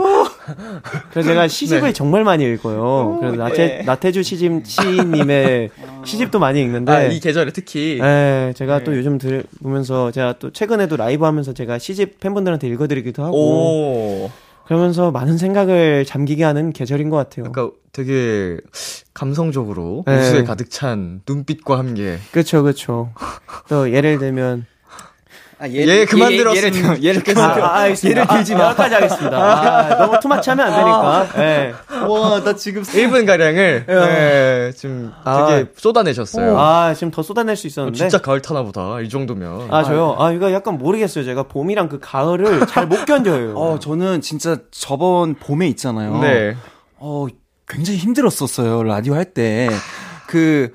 그래서 1.10 1.28
제가 1.28 1.48
시집을 1.48 1.88
네. 1.88 1.92
정말 1.92 2.24
많이 2.24 2.44
읽어요. 2.44 3.18
그래서 3.20 3.36
나태, 3.36 3.82
나태주 3.84 4.22
시집, 4.22 4.66
시인님의 4.66 5.70
시집도 6.04 6.38
많이 6.38 6.60
읽는데. 6.62 6.92
아, 6.92 7.02
이 7.04 7.20
계절에 7.20 7.52
특히. 7.52 7.98
네, 8.00 8.52
제가 8.56 8.82
또 8.84 8.96
요즘 8.96 9.18
들으면서 9.18 10.10
제가 10.10 10.34
또 10.38 10.50
최근에도 10.50 10.96
라이브 10.96 11.24
하면서 11.24 11.52
제가 11.52 11.78
시집 11.78 12.20
팬분들한테 12.20 12.66
읽어드리기도 12.68 13.22
하고 13.24 13.36
오. 13.36 14.30
그러면서 14.66 15.10
많은 15.10 15.38
생각을 15.38 16.04
잠기게 16.04 16.44
하는 16.44 16.72
계절인 16.72 17.10
것 17.10 17.16
같아요. 17.16 17.50
그러니까 17.50 17.76
되게 17.92 18.58
감성적으로 19.12 20.04
네. 20.06 20.18
웃음에 20.18 20.44
가득 20.44 20.70
찬 20.70 21.22
눈빛과 21.28 21.78
함께. 21.78 22.18
그렇죠, 22.32 22.62
그렇죠. 22.62 23.12
또 23.68 23.92
예를 23.92 24.18
들면 24.18 24.66
아, 25.58 25.68
얘 25.68 26.04
그만 26.04 26.32
얘- 26.32 26.36
들었으면 26.38 26.56
얘를 26.56 26.70
들- 26.72 27.04
얘를 27.04 27.20
아, 27.20 27.24
그만 27.24 27.54
들어. 27.54 27.66
아. 27.66 27.84
예를 27.88 28.26
들지 28.26 28.54
마. 28.54 28.66
여기까지 28.68 28.94
하겠습니다. 28.94 29.36
아, 29.38 29.98
너무 29.98 30.18
투마치 30.20 30.50
하면 30.50 30.66
안 30.66 30.72
되니까. 30.72 31.28
네. 31.36 31.74
와, 32.06 32.42
나 32.42 32.54
지금 32.56 32.82
1분 32.82 33.26
가량을 33.26 33.84
네, 33.86 34.72
지금 34.76 35.12
아. 35.24 35.46
되게 35.46 35.70
쏟아내셨어요. 35.76 36.58
아, 36.58 36.92
지금 36.94 37.10
더 37.10 37.22
쏟아낼 37.22 37.56
수 37.56 37.66
있었는데. 37.66 37.96
진짜 37.98 38.18
가을 38.18 38.40
타나 38.42 38.62
보다. 38.62 39.00
이 39.00 39.08
정도면. 39.08 39.68
아, 39.72 39.82
저요? 39.84 40.16
아, 40.18 40.32
이거 40.32 40.52
약간 40.52 40.76
모르겠어요. 40.78 41.24
제가 41.24 41.44
봄이랑 41.44 41.88
그 41.88 41.98
가을을 42.00 42.66
잘 42.66 42.86
못 42.86 43.06
견뎌요. 43.06 43.54
어, 43.56 43.78
저는 43.78 44.20
진짜 44.20 44.56
저번 44.70 45.34
봄에 45.34 45.66
있잖아요. 45.68 46.18
네. 46.20 46.56
어, 46.98 47.26
굉장히 47.66 47.98
힘들었었어요. 47.98 48.82
라디오 48.82 49.14
할 49.14 49.24
때. 49.24 49.68
그, 50.26 50.72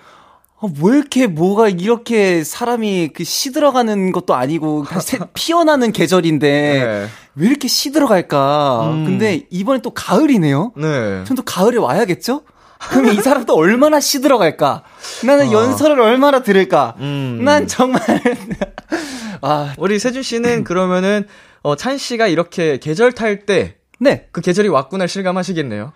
어, 0.61 0.67
왜 0.81 0.97
이렇게 0.97 1.25
뭐가 1.27 1.69
이렇게 1.69 2.43
사람이 2.43 3.11
그 3.15 3.23
시들어가는 3.23 4.11
것도 4.11 4.33
아니고 4.35 4.85
피어나는 5.33 5.91
계절인데 5.93 6.49
네. 6.49 7.07
왜 7.35 7.47
이렇게 7.47 7.67
시들어갈까? 7.69 8.89
음. 8.91 9.05
근데 9.05 9.45
이번에 9.49 9.79
또 9.81 9.91
가을이네요? 9.91 10.73
네. 10.75 11.23
전 11.25 11.37
또 11.37 11.43
가을에 11.43 11.77
와야겠죠? 11.77 12.41
그러면 12.89 13.13
이 13.15 13.21
사람 13.21 13.45
또 13.45 13.55
얼마나 13.55 13.99
시들어갈까? 13.99 14.83
나는 15.25 15.51
연설을 15.51 15.99
얼마나 15.99 16.43
들을까? 16.43 16.95
음. 16.99 17.41
난 17.43 17.67
정말 17.67 18.01
아, 19.41 19.73
우리 19.77 19.99
세준 19.99 20.23
씨는 20.23 20.63
그러면은 20.65 21.25
어, 21.61 21.75
찬 21.75 21.97
씨가 21.97 22.27
이렇게 22.27 22.77
계절 22.79 23.11
탈때그 23.13 23.73
네. 23.99 24.27
계절이 24.43 24.67
왔구나 24.69 25.07
실감하시겠네요. 25.07 25.91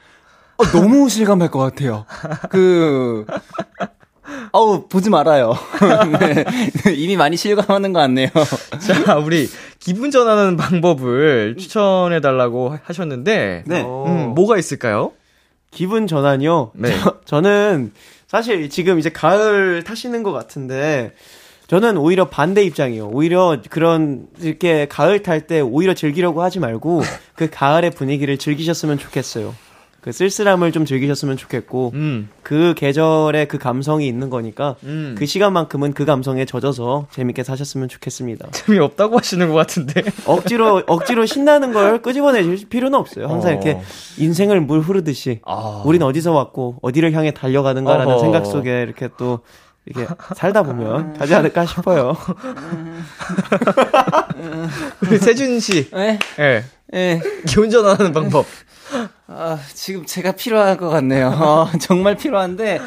어, 0.58 0.64
너무 0.72 1.10
실감할 1.10 1.50
것 1.52 1.60
같아요. 1.60 2.06
그, 2.50 3.26
어우, 4.54 4.88
보지 4.88 5.10
말아요. 5.10 5.56
네. 6.20 6.94
이미 6.94 7.18
많이 7.18 7.36
실감하는 7.36 7.92
것 7.92 8.00
같네요. 8.00 8.28
자, 9.06 9.18
우리 9.18 9.50
기분 9.80 10.12
전환하는 10.12 10.58
방법을 10.58 11.58
추천해 11.58 12.22
달라고 12.22 12.78
하셨는데 12.84 13.64
네. 13.66 13.82
음, 13.82 14.34
뭐가 14.36 14.60
있을까요? 14.60 15.12
기분 15.72 16.06
전환이요? 16.06 16.72
네. 16.76 16.96
저, 17.00 17.18
저는 17.26 17.94
사실 18.28 18.70
지금 18.70 19.00
이제 19.00 19.10
가을 19.10 19.84
타시는 19.84 20.22
것 20.22 20.32
같은데 20.32 21.14
저는 21.66 21.98
오히려 21.98 22.30
반대 22.30 22.64
입장이에요. 22.64 23.08
오히려 23.08 23.60
그런 23.72 24.28
이렇게 24.40 24.86
가을 24.88 25.24
탈 25.24 25.48
때 25.48 25.62
오히려 25.62 25.96
즐기려고 25.96 26.44
하지 26.44 26.60
말고 26.60 27.02
그 27.34 27.50
가을의 27.50 27.90
분위기를 27.90 28.38
즐기셨으면 28.38 29.00
좋겠어요. 29.00 29.56
그 30.04 30.12
쓸쓸함을 30.12 30.74
좀 30.74 30.84
즐기셨으면 30.84 31.38
좋겠고 31.38 31.92
음. 31.94 32.28
그 32.44 32.74
계절에 32.76 33.46
그 33.46 33.58
감성이 33.58 34.06
있는 34.06 34.30
거니까 34.30 34.76
음. 34.84 35.16
그 35.18 35.26
시간만큼은 35.26 35.94
그 35.94 36.04
감성에 36.04 36.44
젖어서 36.44 37.08
재밌게 37.12 37.46
사셨으면 37.46 37.88
좋겠습니다. 37.88 38.50
재미없다고 38.52 39.18
하시는 39.18 39.48
것 39.48 39.56
같은데. 39.56 40.04
억지로 40.26 40.84
억지로 40.88 41.26
신나는 41.26 41.72
걸 41.72 42.02
끄집어내실 42.02 42.68
필요는 42.68 43.00
없어요. 43.00 43.28
항상 43.28 43.52
어. 43.52 43.54
이렇게 43.54 43.80
인생을 44.18 44.60
물 44.60 44.82
흐르듯이 44.82 45.40
아. 45.46 45.84
우린 45.86 46.04
어디서 46.04 46.34
왔고 46.34 46.80
어디를 46.82 47.14
향해 47.14 47.32
달려가는가라는 47.32 48.16
어허. 48.16 48.20
생각 48.20 48.46
속에 48.46 48.82
이렇게 48.82 49.08
또 49.18 49.40
이렇게 49.86 50.14
살다 50.36 50.64
보면 50.64 51.14
가지 51.14 51.34
않을까 51.34 51.66
싶어요. 51.66 52.18
우리 55.08 55.18
세준 55.18 55.62
씨. 55.62 55.90
네. 55.92 56.20
예. 56.40 56.64
예. 56.94 57.22
기분 57.48 57.70
전환하는 57.70 58.12
방법. 58.12 58.46
아, 59.28 59.58
지금 59.74 60.06
제가 60.06 60.34
필요할 60.34 60.78
것 60.78 60.90
같네요. 60.90 61.30
어, 61.30 61.68
정말 61.80 62.16
필요한데, 62.16 62.80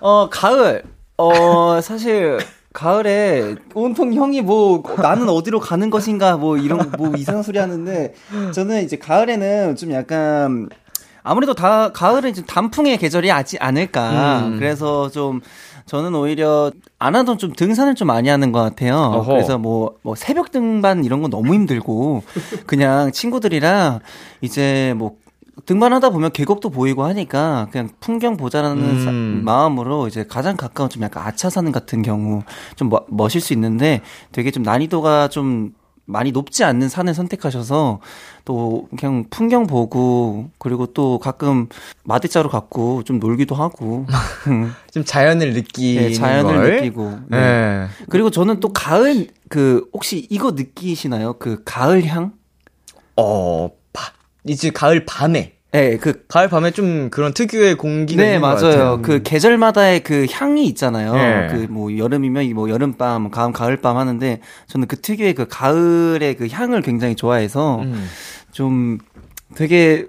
어, 0.00 0.28
가을. 0.28 0.82
어, 1.16 1.80
사실, 1.80 2.38
가을에 2.72 3.56
온통 3.74 4.14
형이 4.14 4.42
뭐 4.42 4.82
나는 5.02 5.28
어디로 5.28 5.58
가는 5.60 5.90
것인가 5.90 6.36
뭐 6.36 6.56
이런 6.56 6.92
뭐 6.96 7.12
이상한 7.16 7.42
소리 7.42 7.58
하는데 7.58 8.14
저는 8.54 8.84
이제 8.84 8.96
가을에는 8.96 9.74
좀 9.74 9.92
약간 9.92 10.68
아무래도 11.22 11.54
다 11.54 11.90
가을은 11.92 12.32
좀 12.32 12.44
단풍의 12.44 12.98
계절이 12.98 13.30
아지 13.32 13.58
않을까. 13.58 14.46
음. 14.46 14.58
그래서 14.58 15.10
좀 15.10 15.40
저는 15.86 16.14
오히려 16.14 16.70
안 17.00 17.16
하던 17.16 17.38
좀 17.38 17.52
등산을 17.52 17.96
좀 17.96 18.06
많이 18.06 18.28
하는 18.28 18.52
것 18.52 18.60
같아요. 18.60 18.94
어허. 18.94 19.32
그래서 19.32 19.58
뭐, 19.58 19.96
뭐 20.02 20.14
새벽 20.14 20.52
등반 20.52 21.04
이런 21.04 21.20
건 21.20 21.30
너무 21.30 21.52
힘들고 21.52 22.22
그냥 22.66 23.10
친구들이랑 23.10 23.98
이제 24.40 24.94
뭐 24.96 25.16
등반하다 25.66 26.10
보면 26.10 26.32
계곡도 26.32 26.70
보이고 26.70 27.04
하니까 27.04 27.68
그냥 27.70 27.88
풍경 28.00 28.36
보자라는 28.36 28.82
음. 28.82 29.04
사- 29.04 29.10
마음으로 29.52 30.06
이제 30.08 30.24
가장 30.28 30.56
가까운 30.56 30.88
좀 30.90 31.02
약간 31.02 31.26
아차산 31.26 31.72
같은 31.72 32.02
경우 32.02 32.42
좀 32.76 32.88
멋, 32.88 33.04
멋일 33.08 33.40
수 33.40 33.52
있는데 33.52 34.00
되게 34.32 34.50
좀 34.50 34.62
난이도가 34.62 35.28
좀 35.28 35.72
많이 36.06 36.32
높지 36.32 36.64
않는 36.64 36.88
산을 36.88 37.14
선택하셔서 37.14 38.00
또 38.44 38.88
그냥 38.98 39.26
풍경 39.30 39.68
보고 39.68 40.50
그리고 40.58 40.86
또 40.86 41.18
가끔 41.20 41.68
마대자루 42.02 42.48
갖고 42.48 43.04
좀 43.04 43.20
놀기도 43.20 43.54
하고 43.54 44.06
음, 44.48 44.72
좀 44.92 45.04
자연을 45.04 45.52
느끼는 45.52 46.02
네, 46.08 46.12
자연을 46.12 46.54
걸. 46.56 46.74
느끼고 46.76 47.10
네. 47.28 47.38
네. 47.40 47.86
그리고 48.08 48.30
저는 48.30 48.58
또 48.58 48.72
가을 48.72 49.28
그 49.48 49.88
혹시 49.92 50.26
이거 50.30 50.50
느끼시나요? 50.52 51.34
그 51.34 51.62
가을 51.64 52.04
향? 52.06 52.32
어, 53.16 53.68
바, 53.68 53.74
이제 54.44 54.70
가을 54.70 55.04
밤에. 55.04 55.54
네, 55.72 55.98
그 55.98 56.24
가을 56.26 56.48
밤에 56.48 56.72
좀 56.72 57.10
그런 57.10 57.32
특유의 57.32 57.76
공기가 57.76 58.22
네, 58.22 58.34
있는 58.34 58.40
것 58.40 58.46
맞아요. 58.48 58.60
같아요. 58.60 59.02
그 59.02 59.22
계절마다의 59.22 60.02
그 60.02 60.26
향이 60.28 60.66
있잖아요. 60.66 61.14
네. 61.14 61.48
그뭐 61.68 61.96
여름이면 61.96 62.52
뭐 62.54 62.68
여름밤, 62.68 63.30
가을 63.30 63.52
가을밤 63.52 63.96
하는데 63.96 64.40
저는 64.66 64.88
그 64.88 65.00
특유의 65.00 65.34
그 65.34 65.46
가을의 65.48 66.36
그 66.36 66.48
향을 66.50 66.82
굉장히 66.82 67.14
좋아해서 67.14 67.82
음. 67.82 68.08
좀 68.50 68.98
되게 69.54 70.06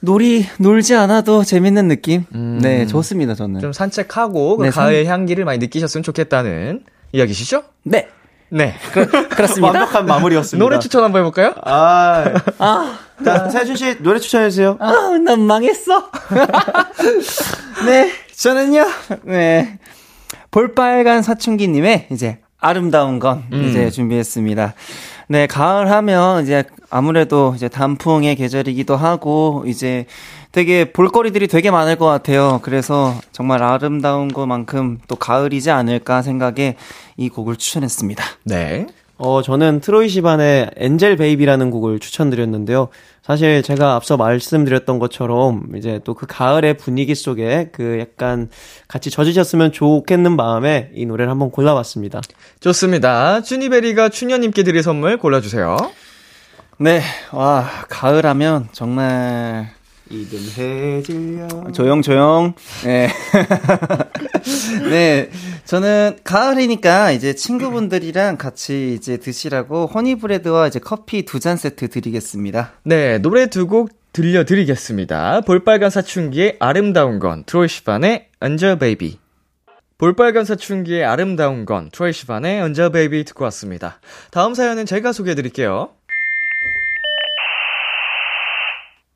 놀이 0.00 0.46
놀지 0.58 0.94
않아도 0.94 1.44
재밌는 1.44 1.88
느낌. 1.88 2.24
음. 2.34 2.58
네, 2.62 2.86
좋습니다, 2.86 3.34
저는. 3.34 3.60
좀 3.60 3.74
산책하고 3.74 4.56
그 4.56 4.64
네, 4.64 4.70
가을 4.70 5.04
향기를 5.04 5.44
많이 5.44 5.58
느끼셨으면 5.58 6.02
좋겠다는 6.02 6.82
이야기시죠? 7.12 7.62
네. 7.82 8.08
네. 8.48 8.74
그 8.92 9.00
렇습니다. 9.42 9.66
완벽한 9.66 10.06
마무리였습니다. 10.06 10.64
노래 10.64 10.78
추천 10.78 11.02
한번 11.04 11.20
해볼까요? 11.20 11.54
아, 11.62 12.24
자, 13.24 13.48
세준 13.48 13.76
씨 13.76 14.02
노래 14.02 14.18
추천해주세요. 14.18 14.76
아, 14.80 15.18
난 15.24 15.40
망했어. 15.40 16.10
네, 17.86 18.10
저는요, 18.34 18.84
네. 19.22 19.78
볼빨간 20.50 21.22
사춘기님의 21.22 22.08
이제 22.12 22.38
아름다운 22.58 23.18
건 23.18 23.44
이제 23.52 23.90
준비했습니다. 23.90 24.74
네, 25.28 25.46
가을 25.46 25.90
하면 25.90 26.44
이제 26.44 26.64
아무래도 26.88 27.52
이제 27.56 27.68
단풍의 27.68 28.36
계절이기도 28.36 28.96
하고 28.96 29.64
이제 29.66 30.06
되게 30.52 30.90
볼거리들이 30.92 31.48
되게 31.48 31.70
많을 31.70 31.96
것 31.96 32.06
같아요. 32.06 32.60
그래서 32.62 33.14
정말 33.32 33.62
아름다운 33.62 34.28
것만큼 34.28 35.00
또 35.08 35.16
가을이지 35.16 35.70
않을까 35.70 36.22
생각에 36.22 36.76
이 37.16 37.28
곡을 37.28 37.56
추천했습니다. 37.56 38.24
네. 38.44 38.86
어, 39.18 39.40
저는 39.40 39.80
트로이 39.80 40.08
시반의 40.10 40.70
엔젤 40.76 41.16
베이비라는 41.16 41.70
곡을 41.70 42.00
추천드렸는데요. 42.00 42.88
사실 43.22 43.62
제가 43.62 43.94
앞서 43.94 44.16
말씀드렸던 44.16 44.98
것처럼 44.98 45.74
이제 45.76 46.00
또 46.04 46.14
그 46.14 46.26
가을의 46.26 46.74
분위기 46.76 47.14
속에 47.14 47.70
그 47.72 47.98
약간 47.98 48.48
같이 48.88 49.10
젖으셨으면 49.10 49.72
좋겠는 49.72 50.36
마음에 50.36 50.90
이 50.94 51.06
노래를 51.06 51.30
한번 51.30 51.50
골라봤습니다. 51.50 52.20
좋습니다. 52.60 53.42
쭈니베리가 53.42 54.10
춘녀님께 54.10 54.62
드릴 54.62 54.82
선물 54.82 55.16
골라주세요. 55.18 55.76
네, 56.78 57.00
와, 57.32 57.66
가을 57.88 58.26
하면 58.26 58.68
정말 58.72 59.70
이든해질려. 60.10 61.72
조용 61.72 62.02
조용. 62.02 62.54
네. 62.84 63.08
네. 64.88 65.30
저는 65.64 66.18
가을이니까 66.24 67.10
이제 67.12 67.34
친구분들이랑 67.34 68.36
같이 68.36 68.94
이제 68.94 69.16
드시라고 69.16 69.86
허니브레드와 69.86 70.68
이제 70.68 70.78
커피 70.78 71.24
두 71.24 71.40
잔 71.40 71.56
세트 71.56 71.88
드리겠습니다. 71.90 72.72
네, 72.84 73.18
노래 73.18 73.46
두 73.46 73.66
곡 73.66 73.90
들려드리겠습니다. 74.12 75.42
볼빨간 75.42 75.90
사춘기의 75.90 76.56
아름다운 76.58 77.18
건, 77.18 77.44
트로이 77.44 77.68
시반의 77.68 78.28
Angel 78.40 78.76
Baby. 78.76 79.18
볼빨간 79.98 80.44
사춘기의 80.46 81.04
아름다운 81.04 81.66
건, 81.66 81.90
트로이 81.90 82.12
시반의 82.14 82.62
Angel 82.62 82.88
Baby 82.90 83.24
듣고 83.24 83.44
왔습니다. 83.44 84.00
다음 84.30 84.54
사연은 84.54 84.86
제가 84.86 85.12
소개해 85.12 85.34
드릴게요. 85.34 85.90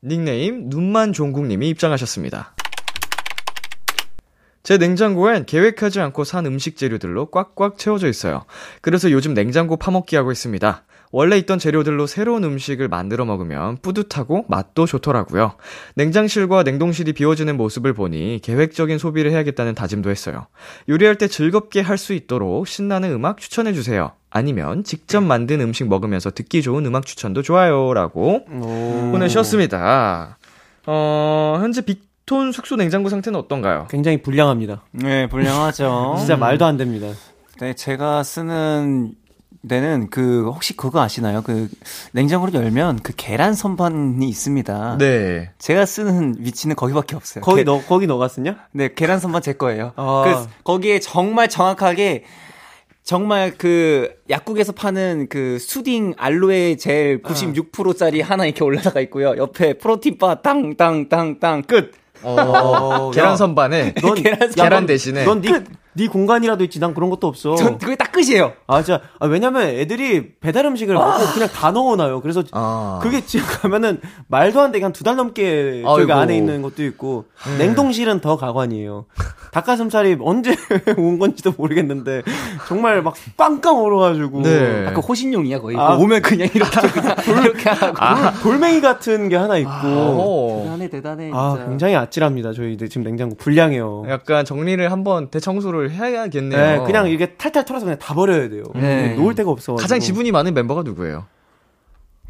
닉네임 0.03 0.67
눈만 0.67 1.13
종국님이 1.13 1.69
입장하셨습니다. 1.69 2.55
제 4.63 4.79
냉장고엔 4.79 5.45
계획하지 5.45 5.99
않고 5.99 6.23
산 6.23 6.47
음식 6.47 6.75
재료들로 6.75 7.29
꽉꽉 7.29 7.77
채워져 7.77 8.07
있어요. 8.07 8.45
그래서 8.81 9.11
요즘 9.11 9.35
냉장고 9.35 9.77
파먹기 9.77 10.15
하고 10.15 10.31
있습니다. 10.31 10.83
원래 11.11 11.37
있던 11.39 11.59
재료들로 11.59 12.07
새로운 12.07 12.43
음식을 12.43 12.87
만들어 12.87 13.25
먹으면 13.25 13.77
뿌듯하고 13.81 14.45
맛도 14.47 14.85
좋더라고요. 14.85 15.53
냉장실과 15.95 16.63
냉동실이 16.63 17.13
비워지는 17.13 17.57
모습을 17.57 17.93
보니 17.93 18.39
계획적인 18.41 18.97
소비를 18.97 19.31
해야겠다는 19.31 19.75
다짐도 19.75 20.09
했어요. 20.09 20.47
요리할 20.89 21.17
때 21.17 21.27
즐겁게 21.27 21.81
할 21.81 21.97
수 21.97 22.13
있도록 22.13 22.67
신나는 22.67 23.11
음악 23.11 23.37
추천해 23.37 23.73
주세요. 23.73 24.11
아니면 24.31 24.83
직접 24.83 25.21
만든 25.21 25.61
음식 25.61 25.87
먹으면서 25.87 26.31
듣기 26.31 26.61
좋은 26.63 26.85
음악 26.85 27.05
추천도 27.05 27.41
좋아요. 27.43 27.93
라고 27.93 28.45
보내주셨습니다. 29.11 30.37
어, 30.87 31.57
현재 31.59 31.81
빅톤 31.81 32.51
숙소 32.51 32.75
냉장고 32.75 33.09
상태는 33.09 33.37
어떤가요? 33.37 33.87
굉장히 33.89 34.21
불량합니다. 34.21 34.83
네, 34.91 35.27
불량하죠. 35.27 36.15
진짜 36.19 36.37
말도 36.37 36.65
안 36.65 36.77
됩니다. 36.77 37.07
네, 37.59 37.73
제가 37.75 38.23
쓰는 38.23 39.11
데는 39.67 40.09
그 40.09 40.45
혹시 40.47 40.75
그거 40.75 41.01
아시나요? 41.01 41.43
그 41.43 41.69
냉장고를 42.13 42.53
열면 42.53 42.99
그 43.03 43.13
계란 43.15 43.53
선반이 43.53 44.27
있습니다. 44.27 44.97
네. 44.97 45.51
제가 45.59 45.85
쓰는 45.85 46.35
위치는 46.39 46.75
거기밖에 46.75 47.15
없어요. 47.15 47.43
거기 47.43 47.57
게- 47.57 47.63
너 47.63 47.79
거기 47.81 48.07
너가 48.07 48.27
쓰냐? 48.27 48.57
네, 48.71 48.89
계란 48.95 49.19
선반 49.19 49.41
제 49.43 49.53
거예요. 49.53 49.93
아. 49.95 50.21
그래서 50.25 50.47
거기에 50.63 50.99
정말 50.99 51.47
정확하게 51.47 52.23
정말 53.03 53.53
그 53.57 54.09
약국에서 54.29 54.71
파는 54.71 55.27
그 55.29 55.57
수딩 55.59 56.13
알로에 56.17 56.75
젤 56.77 57.21
96%짜리 57.23 58.21
하나 58.21 58.45
이렇게 58.45 58.63
올라가 58.63 58.99
있고요. 59.01 59.35
옆에 59.37 59.73
프로틴바 59.73 60.41
땅땅땅땅 60.41 61.63
끝. 61.63 61.91
어, 62.23 63.09
계란 63.11 63.31
야, 63.31 63.35
선반에 63.35 63.95
넌 64.01 64.13
계란 64.13 64.39
야, 64.43 64.47
계란 64.53 64.69
넌- 64.81 64.85
대신에 64.85 65.25
넌 65.25 65.41
네, 65.41 65.63
네 65.93 66.07
공간이라도 66.07 66.63
있지. 66.65 66.79
난 66.79 66.93
그런 66.93 67.09
것도 67.09 67.27
없어. 67.27 67.55
전 67.55 67.77
그게 67.77 67.95
딱 67.95 68.11
끝이에요. 68.11 68.53
아, 68.67 68.81
진짜. 68.81 69.01
아, 69.19 69.27
왜냐면 69.27 69.63
애들이 69.67 70.33
배달 70.39 70.65
음식을 70.65 70.93
먹고 70.95 71.25
그냥 71.33 71.49
다 71.49 71.71
넣어놔요. 71.71 72.21
그래서 72.21 72.43
아. 72.53 72.99
그게 73.01 73.25
지금 73.25 73.45
가면은 73.47 73.99
말도 74.27 74.61
안 74.61 74.71
되게 74.71 74.83
한 74.85 74.93
두 74.93 75.03
달 75.03 75.15
넘게 75.15 75.81
저기 75.85 76.01
아이고. 76.03 76.13
안에 76.13 76.37
있는 76.37 76.61
것도 76.61 76.83
있고 76.83 77.25
냉동실은 77.57 78.19
더 78.21 78.37
가관이에요. 78.37 79.05
닭가슴살이 79.51 80.17
언제 80.21 80.55
온 80.97 81.19
건지도 81.19 81.53
모르겠는데 81.57 82.21
정말 82.67 83.01
막 83.01 83.13
빵빵 83.37 83.83
얼어가지고 83.83 84.41
네. 84.43 84.87
아, 84.87 84.93
그 84.93 85.01
호신용이야 85.01 85.59
거의. 85.59 85.77
아. 85.77 85.95
오면 85.95 86.21
그냥 86.21 86.47
이렇게 86.53 86.87
그냥 86.87 87.15
이렇게 87.43 87.69
하고. 87.69 88.41
돌, 88.41 88.53
돌멩이 88.59 88.81
같은 88.81 89.27
게 89.29 89.35
하나 89.35 89.57
있고 89.57 89.71
어. 89.73 90.61
대단해 90.63 90.89
대단해. 90.89 91.23
진짜. 91.25 91.37
아 91.39 91.65
굉장히 91.67 91.95
아찔합니다. 91.95 92.53
저희 92.53 92.77
지금 92.77 93.03
냉장고 93.03 93.35
불량해요. 93.35 94.05
약간 94.07 94.45
정리를 94.45 94.89
한번 94.91 95.29
대청소를 95.29 95.80
해야겠네요. 95.89 96.59
네, 96.59 96.85
그냥 96.85 97.09
이게 97.09 97.33
탈탈 97.35 97.65
털어서 97.65 97.85
그냥 97.85 97.99
다 97.99 98.13
버려야 98.13 98.49
돼요. 98.49 98.63
네. 98.75 99.15
놓을 99.15 99.35
데가 99.35 99.49
없어. 99.51 99.75
가장 99.75 99.99
지분이 99.99 100.31
많은 100.31 100.53
멤버가 100.53 100.83
누구예요? 100.83 101.25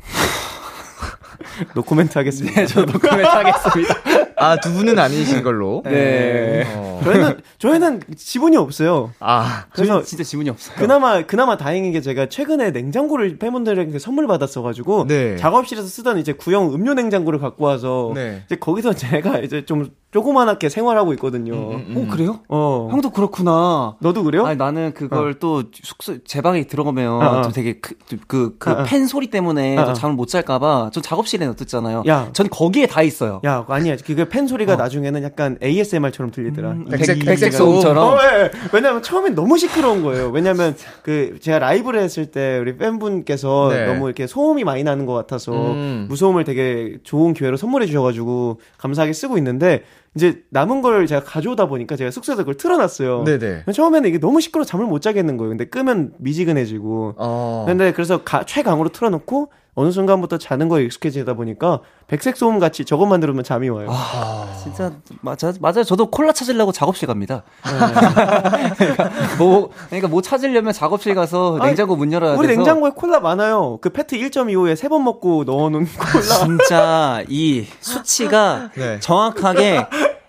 노코멘트 1.76 2.18
하겠습니다. 2.18 2.66
저 2.66 2.86
녹음에 2.86 3.24
타겠습니다. 3.24 3.96
아, 4.38 4.58
두 4.60 4.74
분은 4.74 4.98
아니신 4.98 5.44
걸로. 5.44 5.84
네. 5.86 6.64
어. 6.76 7.02
저희는 7.04 7.42
저희는 7.60 8.02
지분이 8.16 8.58
없어요. 8.58 9.12
아, 9.20 9.66
그래서 9.74 10.04
진짜 10.04 10.24
지분이 10.24 10.50
없어요. 10.50 10.76
그나마 10.78 11.22
그나마 11.22 11.58
다행인 11.58 11.92
게 11.92 12.02
제가 12.02 12.28
최근에 12.28 12.72
냉장고를 12.72 13.38
팬분들에게 13.38 14.00
선물 14.00 14.28
받았어가지고 14.28 15.08
네. 15.08 15.36
작업실에서 15.38 15.88
쓰던 15.88 16.18
이제 16.18 16.34
구형 16.34 16.74
음료 16.74 16.94
냉장고를 16.94 17.40
갖고 17.40 17.66
와서 17.66 18.12
네. 18.16 18.44
이제 18.46 18.56
거기서 18.56 18.94
제가 18.96 19.40
이제 19.40 19.66
좀 19.66 19.90
조그만하게 20.12 20.68
생활하고 20.68 21.14
있거든요. 21.14 21.54
음, 21.54 21.94
오 21.96 22.08
그래요? 22.12 22.40
어, 22.50 22.90
형도 22.92 23.12
그렇구나. 23.12 23.96
너도 24.00 24.24
그래요? 24.24 24.46
아니 24.46 24.58
나는 24.58 24.94
그걸 24.94 25.36
또 25.40 25.64
숙소 25.74 26.22
제 26.26 26.42
방에 26.42 26.66
들어가면 26.68 27.12
어, 27.14 27.40
어. 27.40 27.42
좀 27.44 27.52
되게 27.54 27.80
그 27.80 27.96
그 28.28 28.58
그 28.60 28.70
어, 28.72 28.74
어. 28.82 28.84
팬 28.84 29.08
소리 29.08 29.28
때문에 29.28 29.78
어, 29.78 29.84
좀 29.86 29.92
어. 29.92 29.94
잠을 29.94 30.16
못 30.16 30.28
잘까봐 30.28 30.90
전 30.92 31.02
작업실에 31.02 31.46
놔뒀잖아요. 31.46 32.04
야. 32.08 32.30
전 32.34 32.50
거기에 32.50 32.88
다 32.88 33.02
있어요. 33.04 33.40
야 33.46 33.66
아니야 33.70 33.96
그게 34.06 34.28
팬 34.28 34.48
소리가 34.48 34.76
나중에는 34.76 35.24
약간 35.24 35.58
ASMR처럼 35.64 36.32
들리더라. 36.32 36.76
백색- 36.92 37.20
백- 37.20 37.26
백색 37.26 37.54
소음처럼. 37.54 37.98
어, 38.14 38.18
예, 38.22 38.42
예. 38.44 38.52
왜냐면 38.74 39.02
처음엔 39.02 39.34
너무 39.34 39.58
시끄러운 39.58 40.04
거예요. 40.04 40.30
왜냐면 40.30 40.76
그 41.04 41.38
제가 41.42 41.60
라이브를 41.60 42.02
했을 42.02 42.26
때 42.26 42.58
우리 42.60 42.76
팬분께서 42.78 43.70
네. 43.72 43.86
너무 43.86 44.08
이렇게 44.08 44.28
소음이 44.28 44.66
많이 44.66 44.84
나는 44.84 45.06
것 45.06 45.14
같아서 45.14 45.54
음. 45.54 46.08
무소음을 46.10 46.44
되게 46.44 46.98
좋은 47.04 47.34
기회로 47.34 47.56
선물해 47.56 47.88
주셔가지고 47.88 48.60
감사하게 48.78 49.14
쓰고 49.14 49.38
있는데 49.38 49.84
이제 50.16 50.44
남은 50.50 50.82
걸 50.82 51.08
제가 51.08 51.24
가져오다 51.24 51.68
보니까 51.68 51.96
제가 51.96 52.12
숙소에서 52.12 52.42
그걸 52.42 52.56
틀어놨어요. 52.56 53.24
네네. 53.24 53.64
처음에는 53.74 54.10
이게 54.10 54.20
너무 54.20 54.42
시끄러 54.42 54.62
워 54.62 54.66
잠을 54.66 54.86
못 54.86 55.02
자겠는 55.02 55.38
거예요. 55.38 55.50
근데 55.50 55.66
끄면 55.66 56.14
미지근해지고. 56.20 57.16
어. 57.18 57.64
근데 57.68 57.94
그래서 57.94 58.24
가- 58.24 58.44
최강으로 58.46 58.90
틀어놓고 58.90 59.52
어느 59.74 59.90
순간부터 59.92 60.38
자는 60.38 60.68
거에 60.68 60.84
익숙해지다 60.84 61.34
보니까 61.34 61.80
백색 62.08 62.36
소음 62.36 62.60
같이 62.60 62.84
저것만 62.84 63.22
들으면 63.22 63.44
잠이 63.44 63.70
와요. 63.70 63.90
진짜 64.62 64.92
맞아 65.22 65.54
맞아요. 65.62 65.84
저도 65.86 66.12
콜라 66.12 66.34
찾으려고 66.34 66.72
작업실 66.74 67.08
갑니다. 67.08 67.44
네. 67.66 68.74
그러니까 68.78 69.10
뭐 69.40 69.70
그러니까 69.88 70.08
뭐 70.10 70.22
찾으려면 70.22 70.74
작업실 70.74 71.16
가서 71.16 71.56
아니, 71.60 71.68
냉장고 71.68 71.96
문 71.96 72.12
열어야 72.12 72.36
우리 72.36 72.48
돼서 72.48 72.58
냉장고에 72.60 72.92
콜라 72.96 73.20
많아요. 73.22 73.80
그 73.82 73.90
페트 73.90 74.18
1.25에 74.18 74.76
세 74.76 74.90
번 74.90 75.06
먹고 75.06 75.46
넣어 75.46 75.70
놓은 75.70 75.88
콜라. 75.98 76.22
진짜 76.22 77.24
이 77.30 77.66
수치가 77.80 78.70
네. 78.76 79.00
정확하게 79.00 79.88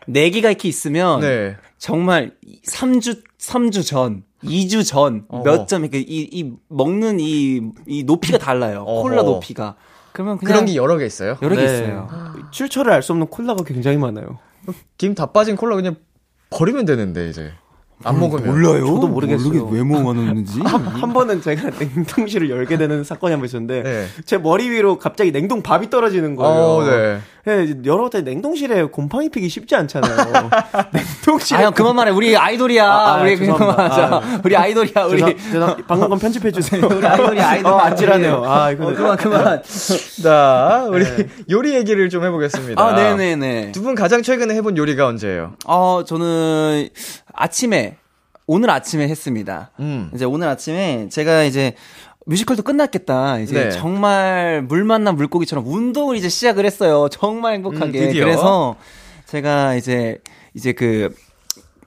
4개가 0.09 0.45
이렇게 0.45 0.69
있으면 0.69 1.21
네. 1.21 1.57
정말 1.79 2.31
3주 2.69 3.21
3주 3.41 3.85
전, 3.85 4.23
2주 4.45 4.85
전. 4.87 5.27
몇 5.45 5.67
점 5.67 5.83
이렇게 5.83 6.01
이, 6.01 6.29
이 6.33 6.53
먹는 6.69 7.21
이, 7.21 7.61
이 7.87 8.03
높이가 8.05 8.39
달라요. 8.39 8.85
어허. 8.87 9.03
콜라 9.03 9.23
높이가. 9.23 9.77
그러면 10.13 10.39
그냥 10.39 10.53
그런 10.53 10.67
게 10.67 10.75
여러 10.75 10.99
개 10.99 11.07
있어요? 11.07 11.39
여러 11.43 11.57
개 11.57 11.65
네. 11.65 11.75
있어요. 11.75 12.09
출처를 12.51 12.93
알 12.93 13.03
수 13.03 13.13
없는 13.13 13.29
콜라가 13.29 13.65
굉장히 13.65 13.97
많아요. 13.97 14.39
김 14.99 15.15
다 15.15 15.27
빠진 15.27 15.57
콜라 15.57 15.75
그냥 15.77 15.97
버리면 16.51 16.85
되는데, 16.85 17.29
이제. 17.29 17.53
안 18.05 18.19
먹으면. 18.21 18.47
몰라요. 18.47 18.87
저도 18.87 19.09
모르겠어요. 19.09 19.49
모르게 19.49 19.77
왜 19.77 19.83
모아놓는지. 19.83 20.61
한 20.65 21.13
번은 21.13 21.41
제가 21.43 21.71
냉동실을 21.79 22.51
열게 22.51 22.77
되는 22.79 23.05
사건이 23.05 23.33
한 23.33 23.41
번 23.41 23.47
있었는데 23.47 23.83
네. 23.83 24.07
제 24.25 24.39
머리 24.39 24.69
위로 24.71 24.99
갑자기 24.99 25.33
냉동 25.33 25.63
밥이 25.63 25.91
떨어지는 25.91 26.37
거예요. 26.37 26.53
어, 26.53 26.85
네. 26.85 27.19
네, 27.45 27.65
이제 27.65 27.77
열어봤더니 27.85 28.23
냉동실에 28.25 28.85
곰팡이 28.85 29.29
피기 29.29 29.49
쉽지 29.49 29.75
않잖아요. 29.75 30.49
냉동실에 30.93 31.59
아, 31.61 31.67
형, 31.67 31.73
그만 31.73 31.97
말해. 31.97 32.13
우리 32.13 32.37
아이돌이야. 32.37 32.85
아, 32.87 33.15
아, 33.17 33.23
우리 33.23 33.37
죄송합니다. 33.37 33.75
그만 33.77 33.91
하자. 33.91 34.17
아, 34.17 34.41
우리 34.45 34.57
아이돌이야, 34.57 35.05
우리. 35.07 35.21
죄송- 35.37 35.77
방금 35.89 36.09
건 36.09 36.19
편집해 36.21 36.53
주세요. 36.53 36.87
우리 36.89 37.05
아이돌이 37.05 37.41
아이돌. 37.41 37.73
어, 37.73 37.79
아찔하네요. 37.81 38.45
아, 38.47 38.71
이거 38.71 38.87
어, 38.89 38.95
그만, 38.95 39.17
그만. 39.17 39.61
자, 40.23 40.87
우리 40.89 41.05
요리 41.51 41.75
얘기를 41.75 42.09
좀 42.11 42.23
해보겠습니다. 42.25 42.81
아, 42.81 42.95
네 42.95 43.17
네 43.17 43.35
네. 43.37 43.73
두 43.73 43.83
분 43.83 43.97
가장 43.97 44.23
최근에 44.23 44.55
해본 44.55 44.77
요리가 44.77 45.07
언제예요? 45.09 45.55
어, 45.67 46.05
저는 46.07 46.89
아침에, 47.33 47.97
오늘 48.47 48.71
아침에 48.71 49.09
했습니다. 49.09 49.71
음. 49.81 50.11
이제 50.15 50.25
오늘 50.25 50.49
아침에 50.49 51.09
제가 51.11 51.45
이제 51.45 51.75
뮤지컬도 52.27 52.63
끝났겠다. 52.63 53.39
이제 53.41 53.65
네. 53.65 53.71
정말 53.71 54.63
물 54.63 54.85
만난 54.85 55.17
물고기처럼 55.17 55.67
운동을 55.67 56.17
이제 56.17 56.29
시작을 56.29 56.65
했어요. 56.65 57.09
정말 57.11 57.55
행복하게. 57.55 58.09
음. 58.09 58.13
그래서 58.13 58.77
제가 59.27 59.75
이제 59.75 60.19
이제 60.55 60.73
그 60.73 61.15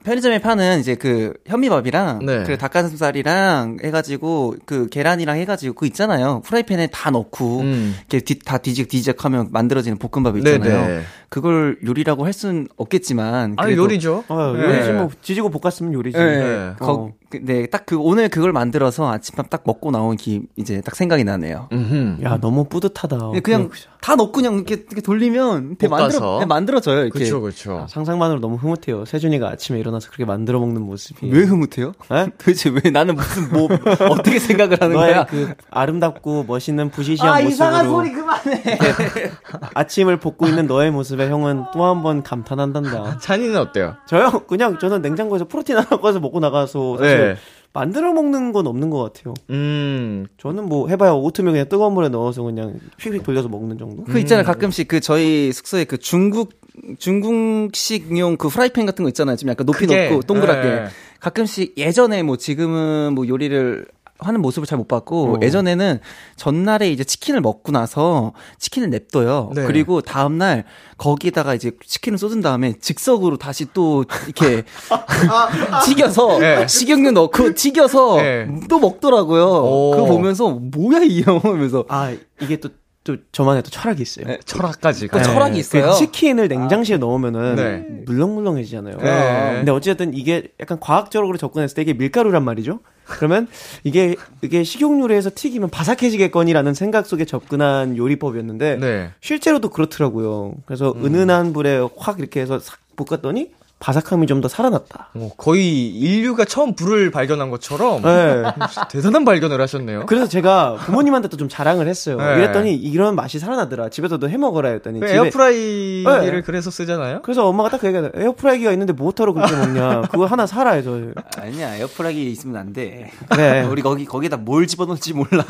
편의점에 0.03 0.39
파는 0.39 0.79
이제 0.79 0.95
그 0.95 1.33
현미밥이랑 1.47 2.25
네. 2.25 2.43
그 2.43 2.57
닭가슴살이랑 2.57 3.79
해가지고 3.83 4.55
그 4.65 4.87
계란이랑 4.87 5.37
해가지고 5.37 5.73
그 5.73 5.87
있잖아요. 5.87 6.41
프라이팬에 6.45 6.87
다 6.87 7.09
넣고 7.09 7.61
음. 7.61 7.95
이렇게 8.01 8.19
뒤, 8.19 8.37
다 8.37 8.59
뒤직 8.59 8.87
뒤적하면 8.87 9.47
만들어지는 9.51 9.97
볶음밥 9.97 10.37
있잖아요. 10.37 10.87
네네. 10.87 11.01
그걸 11.35 11.77
요리라고 11.85 12.23
할 12.25 12.31
수는 12.31 12.69
없겠지만 12.77 13.55
아, 13.57 13.69
요리죠. 13.69 14.23
어, 14.29 14.53
네. 14.53 14.63
요리지 14.63 14.91
뭐 14.93 15.09
지지고 15.21 15.49
볶았으면 15.49 15.91
요리지. 15.93 16.17
네. 16.17 16.25
네. 16.39 16.73
거, 16.79 16.93
어. 16.93 17.11
그, 17.29 17.39
네, 17.43 17.65
딱 17.67 17.85
그 17.85 17.97
오늘 17.99 18.29
그걸 18.29 18.51
만들어서 18.53 19.11
아침밥 19.11 19.49
딱 19.49 19.63
먹고 19.65 19.91
나온 19.91 20.15
기 20.15 20.43
이제 20.55 20.79
딱 20.81 20.95
생각이 20.95 21.23
나네요. 21.25 21.67
음흠. 21.73 22.23
야 22.23 22.37
너무 22.41 22.63
뿌듯하다. 22.63 23.17
그냥, 23.17 23.41
그냥 23.43 23.69
다 24.01 24.15
넣고 24.15 24.31
그냥 24.31 24.55
이렇게, 24.55 24.75
이렇게 24.75 25.01
돌리면 25.01 25.75
돼 25.77 25.87
볶아서. 25.87 26.03
만들어 26.19 26.39
네, 26.39 26.45
만들어져요. 26.45 27.01
이렇게. 27.03 27.19
그쵸, 27.19 27.41
그쵸. 27.41 27.85
상상만으로 27.89 28.39
너무 28.39 28.55
흐뭇해요. 28.55 29.03
세준이가 29.05 29.49
아침에 29.49 29.79
일어나서 29.79 30.07
그렇게 30.07 30.25
만들어 30.25 30.59
먹는 30.59 30.81
모습이. 30.83 31.29
왜 31.31 31.43
흐뭇해요? 31.43 31.91
에? 32.11 32.27
도대체 32.39 32.69
왜 32.69 32.89
나는 32.91 33.15
무슨 33.15 33.49
뭐 33.51 33.67
어떻게 34.09 34.39
생각을 34.39 34.81
하는 34.81 34.95
거야? 34.95 35.25
그 35.25 35.53
아름답고 35.69 36.45
멋있는 36.47 36.89
부시시한 36.89 37.29
아 37.29 37.33
모습으로 37.33 37.49
이상한 37.51 37.85
소리 37.89 38.11
그만해. 38.13 38.63
아침을 39.75 40.17
볶고 40.19 40.47
있는 40.47 40.65
너의 40.67 40.91
모습에 40.91 41.24
형은 41.27 41.65
또 41.73 41.83
한 41.85 42.01
번 42.03 42.23
감탄한단다. 42.23 43.17
찬이는 43.21 43.57
어때요? 43.57 43.95
저요? 44.07 44.43
그냥 44.47 44.77
저는 44.79 45.01
냉장고에서 45.01 45.45
프로틴 45.47 45.77
하나 45.77 45.87
꺼서 45.97 46.19
먹고 46.19 46.39
나가서 46.39 46.97
사실 46.97 47.17
네. 47.17 47.35
만들어 47.73 48.13
먹는 48.13 48.53
건 48.53 48.67
없는 48.67 48.89
것 48.89 49.01
같아요. 49.13 49.33
음, 49.49 50.27
저는 50.37 50.65
뭐 50.65 50.87
해봐야 50.87 51.11
오트밀 51.11 51.51
그냥 51.51 51.67
뜨거운 51.67 51.93
물에 51.93 52.07
넣어서 52.09 52.41
그냥 52.43 52.79
휙휙 52.99 53.23
돌려서 53.23 53.49
먹는 53.49 53.77
정도? 53.77 54.03
그 54.05 54.17
있잖아요. 54.19 54.45
가끔씩 54.45 54.87
그 54.87 54.99
저희 55.01 55.51
숙소에 55.51 55.83
그 55.83 55.97
중국 55.97 56.53
중국식용 56.99 58.37
그 58.37 58.49
프라이팬 58.49 58.85
같은 58.85 59.03
거 59.03 59.09
있잖아요. 59.09 59.35
좀 59.35 59.49
약간 59.49 59.65
높이 59.65 59.85
크게. 59.85 60.09
높고 60.09 60.21
동그랗게. 60.23 60.69
네. 60.69 60.85
가끔씩 61.19 61.77
예전에 61.77 62.23
뭐 62.23 62.37
지금은 62.37 63.13
뭐 63.13 63.27
요리를 63.27 63.85
하는 64.19 64.41
모습을 64.41 64.65
잘 64.65 64.77
못 64.77 64.87
봤고 64.87 65.35
어. 65.35 65.39
예전에는 65.41 65.99
전날에 66.37 66.89
이제 66.89 67.03
치킨을 67.03 67.41
먹고 67.41 67.71
나서 67.71 68.33
치킨을 68.59 68.89
냅둬요. 68.89 69.51
네. 69.55 69.65
그리고 69.65 70.01
다음 70.01 70.37
날 70.37 70.63
거기다가 70.97 71.53
이제 71.53 71.71
치킨을 71.85 72.17
쏟은 72.17 72.41
다음에 72.41 72.73
즉석으로 72.79 73.37
다시 73.37 73.65
또 73.73 74.05
이렇게 74.25 74.63
튀겨서 75.85 76.39
네. 76.39 76.67
식용유 76.67 77.11
넣고 77.11 77.53
튀겨서 77.55 78.17
네. 78.17 78.47
또 78.69 78.79
먹더라고요. 78.79 79.43
오. 79.45 79.91
그거 79.91 80.05
보면서 80.05 80.49
뭐야 80.49 81.01
이 81.03 81.21
형 81.25 81.39
하면서 81.43 81.85
아, 81.87 82.13
이게 82.41 82.57
또, 82.57 82.69
또 83.03 83.17
저만의 83.31 83.63
또 83.63 83.69
철학이 83.69 84.01
있어요. 84.01 84.27
네. 84.27 84.39
철학까지. 84.45 85.07
또 85.07 85.17
가요. 85.17 85.23
철학이 85.23 85.57
있어요. 85.59 85.87
그 85.91 85.95
치킨을 85.97 86.47
냉장실에 86.47 86.97
넣으면은 86.97 87.55
네. 87.55 87.85
물렁물렁해지잖아요. 88.05 88.97
네. 88.97 89.53
근데 89.57 89.71
어쨌든 89.71 90.13
이게 90.13 90.49
약간 90.59 90.79
과학적으로 90.79 91.37
접근했을 91.37 91.75
때 91.75 91.81
이게 91.81 91.93
밀가루란 91.93 92.43
말이죠. 92.43 92.79
그러면 93.05 93.47
이게 93.83 94.15
이게 94.41 94.63
식용유로 94.63 95.13
해서 95.13 95.29
튀기면 95.33 95.69
바삭해지겠거니라는 95.69 96.73
생각 96.73 97.05
속에 97.05 97.25
접근한 97.25 97.97
요리법이었는데 97.97 98.77
네. 98.77 99.11
실제로도 99.21 99.69
그렇더라고요. 99.69 100.55
그래서 100.65 100.93
은은한 100.97 101.53
불에 101.53 101.87
확 101.97 102.19
이렇게 102.19 102.41
해서 102.41 102.59
싹 102.59 102.79
볶았더니 102.95 103.51
바삭함이 103.79 104.25
좀 104.27 104.41
더 104.41 104.47
살아났다. 104.47 105.09
어, 105.15 105.29
거의 105.37 105.87
인류가 105.87 106.43
처음 106.45 106.75
불을 106.75 107.09
발견한 107.11 107.49
것처럼 107.49 108.01
네. 108.01 108.43
대단한 108.91 109.23
발견을 109.25 109.61
하셨네요. 109.61 110.05
그래서 110.07 110.27
제가 110.27 110.75
부모님한테도 110.85 111.37
좀 111.37 111.47
자랑을 111.49 111.87
했어요. 111.87 112.17
네. 112.17 112.35
이랬더니 112.37 112.75
이런 112.75 113.15
맛이 113.15 113.39
살아나더라. 113.39 113.89
집에서도 113.89 114.29
해 114.29 114.37
먹어라 114.37 114.69
했더니 114.69 114.99
그 114.99 115.07
집에 115.07 115.17
에어프라이기를 115.17 116.31
네. 116.35 116.41
그래서 116.41 116.69
쓰잖아요. 116.71 117.21
그래서 117.23 117.47
엄마가 117.47 117.69
딱 117.69 117.81
그 117.81 117.87
얘기하더라. 117.87 118.21
에어프라이기가 118.23 118.71
있는데 118.73 118.93
뭐하러 118.93 119.33
그렇게 119.33 119.55
먹냐. 119.55 120.01
그거 120.11 120.25
하나 120.25 120.45
사라 120.47 120.71
해서. 120.71 120.97
아니야 121.37 121.75
에어프라기 121.75 122.29
있으면 122.31 122.57
안 122.57 122.73
돼. 122.73 123.11
그래. 123.29 123.63
우리 123.69 123.81
거기 123.81 124.05
거기다 124.05 124.37
뭘 124.37 124.67
집어넣을지 124.67 125.13
몰라. 125.13 125.43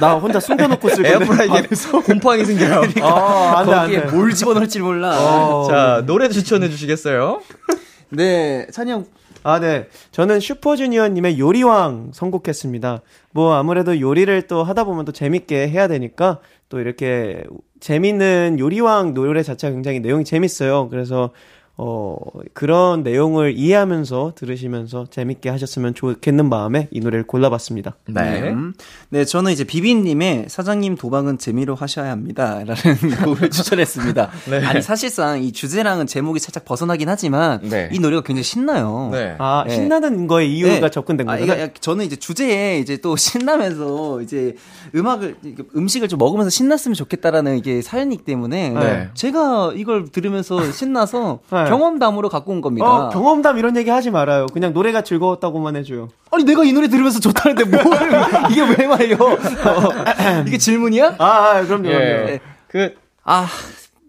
나 0.00 0.14
혼자 0.14 0.40
숨겨놓고 0.40 0.88
쓸 0.88 1.02
건데. 1.04 1.10
에어프라이기에 1.12 1.68
곰팡이 2.06 2.44
생겨요. 2.44 2.82
어, 3.02 3.52
안 3.56 3.66
돼, 3.66 3.72
안 3.72 3.80
거기에 3.82 4.00
돼. 4.06 4.06
뭘 4.16 4.32
집어넣을지 4.32 4.80
몰라. 4.80 5.10
어. 5.18 5.66
자, 5.68 6.02
노래 6.06 6.28
추천해 6.28 6.68
주시겠어요? 6.68 6.99
네, 8.10 8.66
찬이 8.70 8.90
형. 8.90 9.06
아, 9.42 9.58
네. 9.58 9.88
저는 10.10 10.40
슈퍼주니어님의 10.40 11.38
요리왕 11.38 12.10
선곡했습니다. 12.12 13.00
뭐, 13.32 13.54
아무래도 13.54 13.98
요리를 13.98 14.42
또 14.48 14.62
하다 14.64 14.84
보면 14.84 15.04
또 15.06 15.12
재밌게 15.12 15.68
해야 15.68 15.88
되니까 15.88 16.40
또 16.68 16.80
이렇게 16.80 17.44
재밌는 17.80 18.58
요리왕 18.58 19.14
노래 19.14 19.42
자체가 19.42 19.72
굉장히 19.72 20.00
내용이 20.00 20.24
재밌어요. 20.24 20.88
그래서, 20.90 21.30
어, 21.82 22.14
그런 22.52 23.02
내용을 23.02 23.54
이해하면서 23.56 24.34
들으시면서 24.36 25.06
재밌게 25.08 25.48
하셨으면 25.48 25.94
좋겠는 25.94 26.46
마음에 26.50 26.88
이 26.90 27.00
노래를 27.00 27.26
골라봤습니다. 27.26 27.96
네. 28.06 28.50
음. 28.50 28.74
네, 29.08 29.24
저는 29.24 29.50
이제 29.50 29.64
비비님의 29.64 30.46
사장님 30.48 30.96
도박은 30.96 31.38
재미로 31.38 31.74
하셔야 31.74 32.10
합니다. 32.10 32.62
라는 32.66 32.74
곡을 33.24 33.48
추천했습니다. 33.48 34.30
네. 34.50 34.66
아니, 34.66 34.82
사실상 34.82 35.42
이 35.42 35.52
주제랑은 35.52 36.06
제목이 36.06 36.38
살짝 36.38 36.66
벗어나긴 36.66 37.08
하지만 37.08 37.60
네. 37.62 37.88
이 37.92 37.98
노래가 37.98 38.20
굉장히 38.24 38.42
신나요. 38.42 39.08
네. 39.10 39.36
아, 39.38 39.64
네. 39.66 39.74
신나는 39.74 40.26
거에 40.26 40.44
이유가 40.44 40.80
네. 40.80 40.90
접근된 40.90 41.30
아, 41.30 41.38
거죠. 41.38 41.54
이거 41.54 41.68
저는 41.80 42.04
이제 42.04 42.16
주제에 42.16 42.78
이제 42.78 42.98
또 42.98 43.16
신나면서 43.16 44.20
이제 44.20 44.54
음악을 44.94 45.36
음식을 45.74 46.08
좀 46.08 46.18
먹으면서 46.18 46.50
신났으면 46.50 46.94
좋겠다라는 46.94 47.56
이게 47.56 47.80
사연이기 47.80 48.24
때문에 48.24 48.68
네. 48.68 49.08
제가 49.14 49.72
이걸 49.76 50.10
들으면서 50.10 50.70
신나서 50.72 51.38
네. 51.50 51.69
경험담으로 51.70 52.28
갖고 52.28 52.52
온 52.52 52.60
겁니다. 52.60 52.86
어, 52.86 53.08
경험담 53.10 53.58
이런 53.58 53.76
얘기 53.76 53.90
하지 53.90 54.10
말아요. 54.10 54.46
그냥 54.52 54.72
노래가 54.72 55.02
즐거웠다고만 55.02 55.76
해줘요. 55.76 56.08
아니 56.30 56.44
내가 56.44 56.64
이 56.64 56.72
노래 56.72 56.88
들으면서 56.88 57.20
좋다는데 57.20 57.64
뭘 57.64 57.82
이게 58.50 58.62
왜 58.62 58.86
말이에요? 58.86 59.16
어, 59.20 59.28
이게 60.46 60.58
질문이야? 60.58 61.16
아, 61.18 61.24
아 61.26 61.62
그럼요, 61.64 61.82
그럼요. 61.84 62.02
예. 62.04 62.40
그아 62.68 63.46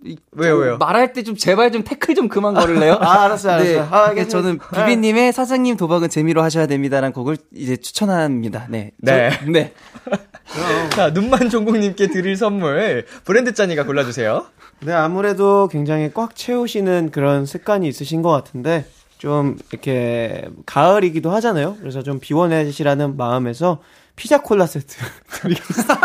이- 0.06 0.18
왜요, 0.32 0.54
좀 0.56 0.62
왜요? 0.64 0.78
말할 0.78 1.14
때 1.14 1.22
좀 1.24 1.36
제발 1.36 1.72
좀 1.72 1.84
태클 1.84 2.16
좀 2.16 2.28
그만 2.28 2.54
걸을래요? 2.56 2.98
아, 3.02 3.24
알았어요, 3.26 3.54
알았어요. 3.54 3.82
네, 3.82 3.88
아, 3.92 4.06
이게 4.12 4.22
괜찮아요. 4.22 4.58
저는 4.58 4.60
비비님의 4.74 5.32
사장님 5.34 5.78
도박은 5.78 6.10
재미로 6.10 6.42
하셔야 6.42 6.66
됩니다라는 6.66 7.14
곡을 7.14 7.38
이제 7.56 7.78
추천합니다. 7.78 8.66
네, 8.70 8.92
저- 9.06 9.12
네. 9.12 9.30
네. 9.48 9.74
자, 10.92 11.12
눈만 11.12 11.50
종국님께 11.50 12.08
드릴 12.08 12.36
선물 12.36 13.06
브랜드 13.24 13.54
짠이가 13.54 13.86
골라주세요. 13.86 14.46
네, 14.84 14.94
아무래도 14.94 15.68
굉장히 15.68 16.12
꽉 16.14 16.36
채우시는 16.36 17.12
그런 17.12 17.46
습관이 17.46 17.88
있으신 17.88 18.22
것 18.24 18.32
같은데, 18.32 18.86
좀, 19.20 19.58
이렇게, 19.72 20.48
가을이기도 20.66 21.30
하잖아요? 21.32 21.78
그래서 21.80 22.02
좀 22.02 22.20
비워내시라는 22.20 23.16
마음에서 23.16 23.82
피자 24.16 24.42
콜라 24.42 24.66
세트 24.66 24.98
드리겠습니다. 25.30 26.00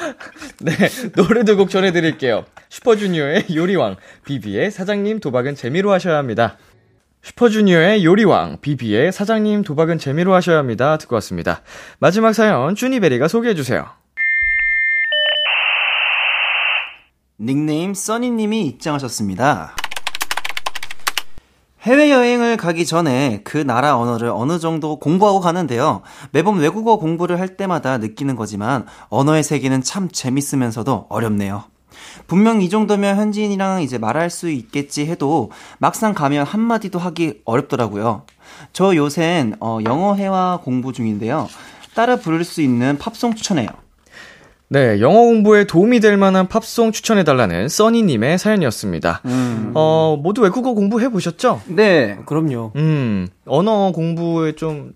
네, 0.62 0.72
노래 1.14 1.44
두 1.44 1.56
곡 1.56 1.68
전해드릴게요. 1.68 2.46
슈퍼주니어의 2.70 3.46
요리왕, 3.54 3.96
비비의 4.24 4.70
사장님 4.70 5.20
도박은 5.20 5.54
재미로 5.54 5.92
하셔야 5.92 6.16
합니다. 6.16 6.56
슈퍼주니어의 7.22 8.02
요리왕, 8.02 8.58
비비의 8.62 9.12
사장님 9.12 9.62
도박은 9.62 9.98
재미로 9.98 10.32
하셔야 10.34 10.56
합니다. 10.56 10.96
듣고 10.96 11.16
왔습니다. 11.16 11.60
마지막 11.98 12.32
사연, 12.32 12.74
쭈니베리가 12.74 13.28
소개해주세요. 13.28 13.99
닉네임 17.42 17.94
써니님이 17.94 18.66
입장하셨습니다. 18.66 19.74
해외여행을 21.80 22.58
가기 22.58 22.84
전에 22.84 23.40
그 23.44 23.56
나라 23.56 23.96
언어를 23.96 24.28
어느 24.28 24.58
정도 24.58 24.96
공부하고 24.98 25.40
가는데요. 25.40 26.02
매번 26.32 26.58
외국어 26.58 26.98
공부를 26.98 27.40
할 27.40 27.56
때마다 27.56 27.96
느끼는 27.96 28.36
거지만 28.36 28.84
언어의 29.08 29.42
세계는 29.42 29.82
참 29.82 30.10
재밌으면서도 30.10 31.06
어렵네요. 31.08 31.64
분명 32.26 32.60
이 32.60 32.68
정도면 32.68 33.16
현지인이랑 33.16 33.80
이제 33.80 33.96
말할 33.96 34.28
수 34.28 34.50
있겠지 34.50 35.06
해도 35.06 35.50
막상 35.78 36.12
가면 36.12 36.44
한마디도 36.44 36.98
하기 36.98 37.40
어렵더라고요. 37.46 38.26
저 38.74 38.94
요샌 38.94 39.56
어, 39.60 39.78
영어 39.84 40.14
회화 40.16 40.60
공부 40.62 40.92
중인데요. 40.92 41.48
따라 41.94 42.16
부를 42.16 42.44
수 42.44 42.60
있는 42.60 42.98
팝송 42.98 43.34
추천해요. 43.34 43.68
네, 44.72 45.00
영어 45.00 45.18
공부에 45.22 45.64
도움이 45.64 45.98
될 45.98 46.16
만한 46.16 46.46
팝송 46.46 46.92
추천해달라는 46.92 47.68
써니님의 47.68 48.38
사연이었습니다. 48.38 49.20
어, 49.74 50.16
모두 50.22 50.42
외국어 50.42 50.74
공부해보셨죠? 50.74 51.62
네. 51.66 52.18
그럼요. 52.24 52.70
음, 52.76 53.26
언어 53.46 53.90
공부에 53.90 54.52
좀 54.52 54.92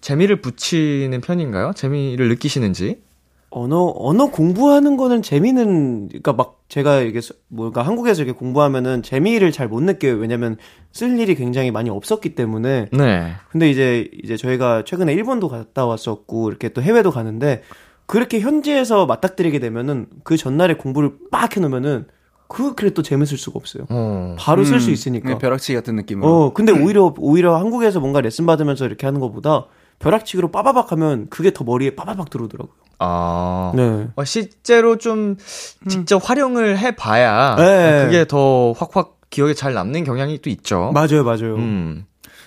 재미를 0.00 0.40
붙이는 0.40 1.20
편인가요? 1.20 1.72
재미를 1.74 2.28
느끼시는지? 2.30 3.02
언어, 3.50 3.92
언어 3.96 4.30
공부하는 4.30 4.96
거는 4.96 5.20
재미는, 5.20 6.08
그니까 6.08 6.32
막 6.32 6.60
제가 6.68 7.00
이게, 7.00 7.20
서- 7.20 7.34
뭐가 7.48 7.82
한국에서 7.82 8.22
이렇게 8.22 8.38
공부하면은 8.38 9.02
재미를 9.02 9.52
잘 9.52 9.68
못 9.68 9.82
느껴요. 9.82 10.16
왜냐면 10.16 10.56
쓸 10.92 11.18
일이 11.18 11.34
굉장히 11.34 11.70
많이 11.70 11.88
없었기 11.90 12.34
때문에. 12.34 12.86
네. 12.92 13.32
근데 13.50 13.70
이제, 13.70 14.08
이제 14.22 14.36
저희가 14.38 14.84
최근에 14.84 15.12
일본도 15.14 15.48
갔다 15.48 15.84
왔었고, 15.86 16.48
이렇게 16.50 16.70
또 16.70 16.82
해외도 16.82 17.10
가는데, 17.10 17.62
그렇게 18.08 18.40
현지에서 18.40 19.04
맞닥뜨리게 19.04 19.58
되면은 19.60 20.06
그 20.24 20.38
전날에 20.38 20.74
공부를 20.74 21.12
빡 21.30 21.56
해놓으면은 21.56 22.06
그 22.48 22.74
글에 22.74 22.90
또 22.90 23.02
재밌을 23.02 23.36
수가 23.36 23.58
없어요. 23.58 23.84
어. 23.90 24.34
바로 24.38 24.64
쓸수 24.64 24.88
음, 24.88 24.92
있으니까. 24.94 25.28
네, 25.28 25.38
벼락치기 25.38 25.74
같은 25.74 25.94
느낌으로. 25.96 26.26
어, 26.26 26.52
근데 26.54 26.72
오히려, 26.72 27.14
오히려 27.18 27.56
한국에서 27.56 28.00
뭔가 28.00 28.22
레슨 28.22 28.46
받으면서 28.46 28.86
이렇게 28.86 29.06
하는 29.06 29.20
것보다 29.20 29.66
벼락치기로 29.98 30.50
빠바박 30.50 30.90
하면 30.92 31.26
그게 31.28 31.52
더 31.52 31.64
머리에 31.64 31.94
빠바박 31.94 32.30
들어오더라고요. 32.30 32.74
아. 32.98 33.72
네. 33.76 34.08
어, 34.16 34.24
실제로 34.24 34.96
좀 34.96 35.36
직접 35.86 36.26
활용을 36.26 36.78
해봐야 36.78 37.56
네. 37.56 38.04
그게 38.06 38.26
더 38.26 38.72
확확 38.72 39.18
기억에 39.28 39.52
잘 39.52 39.74
남는 39.74 40.04
경향이 40.04 40.38
또 40.38 40.48
있죠. 40.48 40.92
맞아요, 40.94 41.24
맞아요. 41.24 41.56
음. 41.56 42.06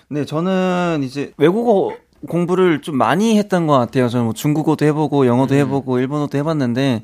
네, 0.10 0.26
저는 0.26 1.02
이제 1.04 1.34
외국어 1.38 1.96
공부를 2.28 2.82
좀 2.82 2.98
많이 2.98 3.38
했던 3.38 3.68
것 3.68 3.78
같아요. 3.78 4.10
저는 4.10 4.26
뭐 4.26 4.34
중국어도 4.34 4.86
해보고 4.86 5.26
영어도 5.28 5.56
해보고 5.56 6.00
일본어도 6.00 6.38
해봤는데 6.38 7.04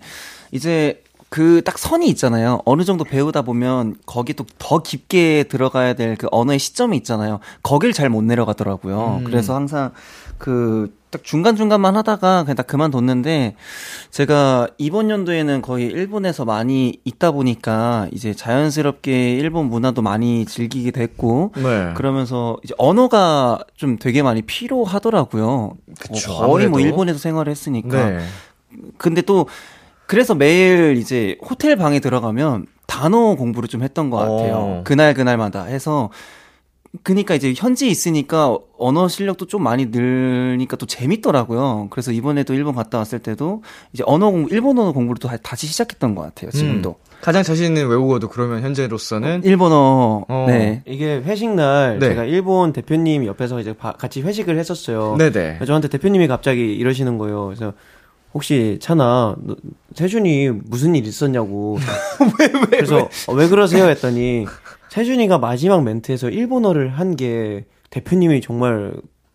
이제 0.51 1.01
그 1.30 1.62
딱 1.65 1.77
선이 1.77 2.08
있잖아요. 2.10 2.62
어느 2.65 2.84
정도 2.86 3.03
배우다 3.03 3.41
보면 3.41 3.95
거기 4.06 4.34
또 4.34 4.45
더 4.60 4.82
깊게 4.82 5.43
들어가야 5.49 5.93
될 5.93 6.15
그 6.17 6.27
언어의 6.32 6.58
시점이 6.60 6.95
있잖아요. 6.97 7.39
거길 7.63 7.91
잘 7.93 8.10
못 8.10 8.23
내려가더라고요. 8.23 9.21
그래서 9.25 9.53
항상 9.56 9.91
그 10.38 10.97
딱 11.10 11.23
중간 11.23 11.56
중간만 11.56 11.95
하다가 11.95 12.43
그냥 12.43 12.56
딱 12.56 12.67
그만뒀는데 12.67 13.56
제가 14.12 14.67
이번 14.78 15.10
연도에는 15.10 15.62
거의 15.62 15.86
일본에서 15.86 16.43
많이 16.43 17.00
있다 17.06 17.32
보니까 17.32 18.10
이제 18.12 18.34
자연스럽게 18.34 19.36
일본 19.36 19.67
문화도 19.69 20.02
많이 20.02 20.45
즐기게 20.45 20.91
됐고 20.91 21.54
네. 21.56 21.93
그러면서 21.95 22.58
이제 22.63 22.73
언어가 22.78 23.60
좀 23.76 23.97
되게 23.97 24.21
많이 24.21 24.41
필요하더라고요. 24.41 25.78
그쵸, 26.00 26.34
어, 26.34 26.47
거의 26.47 26.67
뭐 26.67 26.80
아무래도. 26.80 26.80
일본에서 26.82 27.19
생활을 27.19 27.52
했으니까. 27.52 28.10
네. 28.10 28.19
근데 28.97 29.21
또 29.21 29.47
그래서 30.08 30.36
매일 30.36 30.97
이제 30.97 31.38
호텔 31.41 31.78
방에 31.78 32.02
들어가면 32.02 32.65
단어 32.86 33.36
공부를 33.36 33.69
좀 33.69 33.82
했던 33.82 34.10
것 34.10 34.17
같아요. 34.17 34.56
어. 34.56 34.82
그날 34.84 35.13
그날마다 35.13 35.63
해서 35.63 36.10
그니까 37.03 37.36
이제 37.36 37.53
현지에 37.55 37.89
있으니까 37.89 38.57
언어 38.77 39.07
실력도 39.07 39.47
좀 39.47 39.63
많이 39.63 39.88
늘니까 39.88 40.75
또 40.77 40.86
재밌더라고요. 40.86 41.88
그래서 41.89 42.12
이번에도 42.12 42.53
일본 42.53 42.75
갔다 42.75 42.97
왔을 42.97 43.19
때도 43.19 43.63
이제 43.93 44.03
언어 44.07 44.29
공 44.31 44.47
일본어 44.49 44.91
공부를 44.93 45.19
또 45.19 45.27
다- 45.27 45.38
다시 45.38 45.67
시작했던 45.67 46.15
것 46.15 46.21
같아요. 46.23 46.51
지금도 46.51 46.95
가장 47.21 47.43
자신 47.43 47.65
있는 47.67 47.88
외국어도 47.88 48.29
그러면 48.29 48.62
현재로서는 48.62 49.43
일본어 49.43 50.25
어. 50.27 50.45
네. 50.47 50.83
이게 50.86 51.17
회식 51.17 51.49
날 51.49 51.99
네. 51.99 52.10
제가 52.10 52.23
일본 52.25 52.73
대표님 52.73 53.25
옆에서 53.25 53.60
이제 53.60 53.73
바- 53.73 53.93
같이 53.93 54.21
회식을 54.21 54.57
했었어요. 54.60 55.15
네네. 55.17 55.60
저한테 55.65 55.88
대표님이 55.88 56.27
갑자기 56.27 56.73
이러시는 56.75 57.17
거예요. 57.17 57.45
그래서 57.47 57.73
혹시 58.33 58.77
찬아, 58.79 59.36
너, 59.41 59.55
세준이 59.95 60.49
무슨 60.65 60.93
일 60.95 61.07
있었냐고. 61.07 61.79
왜, 62.39 62.45
왜, 62.53 62.60
그래서 62.69 63.10
어, 63.27 63.33
왜 63.33 63.47
그러세요 63.47 63.86
했더니 63.86 64.45
세준이가 64.97 65.38
마지막 65.38 65.83
멘트에서 65.83 66.29
일본어를 66.29 66.89
한 66.89 67.15
게 67.15 67.65
대표님이 67.91 68.41
정말 68.41 68.93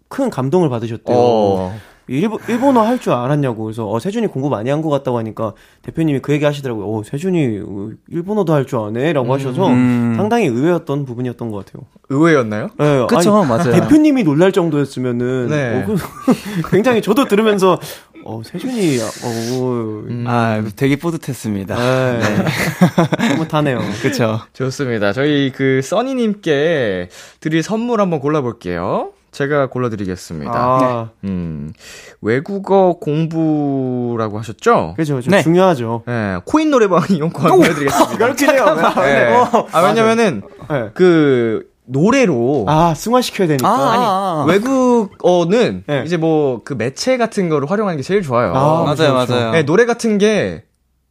큰 0.08 0.28
감동을 0.28 0.68
받으셨대요. 0.68 1.16
어. 1.16 1.74
일본, 2.08 2.38
일본어 2.48 2.82
할 2.82 2.98
줄 2.98 3.12
알았냐고. 3.12 3.62
그래서, 3.64 3.88
어, 3.88 3.98
세준이 4.00 4.26
공부 4.26 4.50
많이 4.50 4.68
한 4.70 4.82
것 4.82 4.90
같다고 4.90 5.18
하니까, 5.18 5.54
대표님이 5.82 6.18
그 6.18 6.32
얘기 6.32 6.44
하시더라고요. 6.44 6.84
어, 6.86 7.02
세준이, 7.04 7.60
어, 7.64 7.90
일본어도 8.08 8.52
할 8.52 8.66
줄 8.66 8.80
아네? 8.80 9.12
라고 9.12 9.32
하셔서, 9.32 9.68
음. 9.68 10.14
상당히 10.16 10.46
의외였던 10.46 11.04
부분이었던 11.06 11.50
것 11.52 11.64
같아요. 11.64 11.84
의외였나요? 12.10 12.68
네, 12.78 13.06
그쵸, 13.08 13.36
아니, 13.38 13.48
맞아요. 13.48 13.72
대표님이 13.72 14.24
놀랄 14.24 14.50
정도였으면, 14.52 15.48
네. 15.48 15.82
어, 15.82 15.86
그, 15.86 15.96
굉장히 16.70 17.00
저도 17.02 17.26
들으면서, 17.26 17.78
어, 18.24 18.42
세준이, 18.44 18.98
어, 19.00 20.04
아, 20.26 20.62
되게 20.76 20.96
뿌듯했습니다. 20.96 21.74
네. 21.76 22.20
흐뭇하네요. 23.34 23.80
그쵸. 24.00 24.40
좋습니다. 24.52 25.12
저희 25.12 25.50
그 25.52 25.80
써니님께 25.82 27.08
드릴 27.40 27.62
선물 27.62 28.00
한번 28.00 28.20
골라볼게요. 28.20 29.12
제가 29.32 29.68
골라드리겠습니다. 29.68 30.52
아, 30.54 31.10
음, 31.24 31.72
외국어 32.20 32.98
공부라고 33.00 34.38
하셨죠? 34.38 34.92
그죠. 34.94 35.20
네. 35.22 35.42
중요하죠. 35.42 36.02
네, 36.06 36.36
코인 36.44 36.70
노래방 36.70 37.02
이용권 37.08 37.50
보내드리겠습니다. 37.50 38.18
그렇긴 38.18 38.50
해요. 38.50 38.76
네. 38.96 39.34
아, 39.72 39.80
왜냐면은, 39.80 40.42
네. 40.68 40.90
그, 40.92 41.71
노래로, 41.92 42.64
아, 42.68 42.94
승화시켜야 42.94 43.46
되니까. 43.48 43.68
아, 43.68 44.44
외국어는 44.48 45.84
네. 45.86 46.02
이제 46.06 46.16
뭐 46.16 46.60
그 46.64 46.74
매체 46.74 47.16
같은 47.16 47.48
거를 47.48 47.70
활용하는 47.70 47.96
게 47.96 48.02
제일 48.02 48.22
좋아요. 48.22 48.52
아, 48.54 48.82
맞아요, 48.84 48.84
그렇죠, 48.94 49.12
그렇죠. 49.12 49.32
맞아요. 49.34 49.50
네, 49.52 49.62
노래 49.64 49.84
같은 49.84 50.18
게 50.18 50.64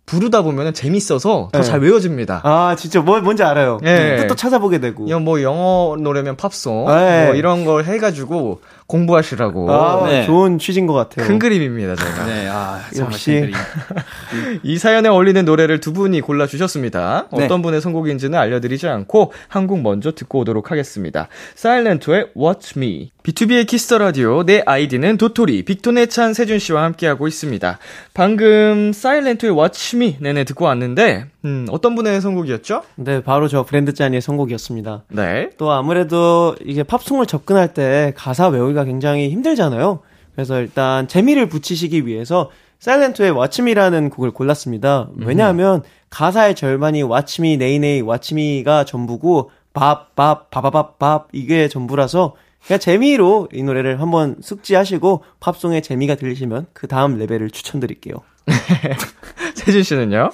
부르다 0.06 0.42
보면 0.42 0.74
재밌어서 0.74 1.50
더 1.52 1.60
네. 1.60 1.64
잘 1.64 1.80
외워집니다. 1.80 2.42
아, 2.44 2.76
진짜 2.78 3.02
뭐, 3.02 3.20
뭔지 3.22 3.44
알아요. 3.44 3.80
네. 3.82 4.18
뜻도 4.18 4.36
찾아보게 4.36 4.80
되고. 4.80 5.06
이거 5.08 5.20
뭐 5.20 5.42
영어 5.42 5.96
노래면 6.00 6.36
팝송, 6.38 6.88
네. 6.88 7.26
뭐 7.28 7.36
이런 7.36 7.64
걸 7.66 7.86
해가지고 7.86 8.62
공부하시라고. 8.92 9.72
아, 9.72 10.08
네. 10.08 10.26
좋은 10.26 10.60
취지인 10.60 10.86
것 10.86 10.94
같아요. 10.94 11.26
큰 11.26 11.40
그림입니다, 11.40 11.96
제가. 11.96 12.26
네, 12.26 12.48
아, 12.50 12.82
역시. 12.98 13.32
큰 13.32 13.42
그림. 13.42 14.60
이 14.64 14.78
사연에 14.78 15.08
어울리는 15.08 15.44
노래를 15.46 15.80
두 15.80 15.94
분이 15.94 16.20
골라주셨습니다. 16.22 17.28
네. 17.32 17.46
어떤 17.46 17.62
분의 17.62 17.80
선곡인지는 17.80 18.38
알려드리지 18.38 18.88
않고 18.88 19.32
한곡 19.48 19.82
먼저 19.82 20.12
듣고 20.12 20.40
오도록 20.40 20.72
하겠습니다. 20.72 21.30
사일렌트의 21.56 22.32
Watch 22.38 22.78
Me. 22.78 23.12
B2B의 23.24 23.68
키스터 23.68 24.00
라디오, 24.00 24.44
내 24.44 24.64
아이디는 24.66 25.18
도토리, 25.18 25.64
빅톤의 25.64 26.08
찬 26.08 26.34
세준 26.34 26.58
씨와 26.58 26.84
함께하고 26.84 27.28
있습니다. 27.28 27.78
방금 28.16 28.92
사일렌트의 28.94 29.56
Watch 29.58 29.96
Me 29.96 30.18
내내 30.20 30.44
듣고 30.44 30.66
왔는데, 30.66 31.28
음, 31.46 31.68
어떤 31.70 31.96
분의 31.96 32.20
선곡이었죠? 32.20 32.82
네, 32.96 33.22
바로 33.22 33.48
저 33.48 33.64
브랜드 33.64 33.94
짠이의 33.94 34.22
선곡이었습니다. 34.22 35.04
네. 35.10 35.52
또 35.58 35.72
아무래도 35.72 36.56
이게 36.66 36.82
팝송을 36.82 37.28
접근할 37.28 37.74
때 37.76 38.14
가사 38.16 38.48
외우기가 38.48 38.81
굉장히 38.84 39.30
힘들잖아요. 39.30 40.00
그래서 40.34 40.60
일단 40.60 41.08
재미를 41.08 41.50
붙이시기 41.50 42.06
위해서 42.06 42.50
사일렌트의 42.80 43.32
왓츠미라는 43.32 44.10
곡을 44.10 44.32
골랐습니다. 44.32 45.10
왜냐하면 45.16 45.84
가사의 46.10 46.56
절반이 46.56 47.04
왓츠미, 47.04 47.58
네이네이, 47.58 48.02
왓츠미가 48.02 48.86
전부고 48.88 49.52
밥, 49.74 50.16
밥, 50.16 50.50
바바밥, 50.50 50.98
밥 50.98 51.28
이게 51.32 51.68
전부라서 51.68 52.36
그냥 52.66 52.80
재미로 52.80 53.48
이 53.54 53.64
노래를 53.64 54.02
한번 54.02 54.38
숙지하시고 54.42 55.24
팝송의 55.40 55.82
재미가 55.82 56.16
들리시면 56.16 56.68
그 56.74 56.88
다음 56.88 57.18
레벨을 57.18 57.50
추천드릴게요. 57.50 58.16
세준 59.56 59.84
씨는요? 59.84 60.32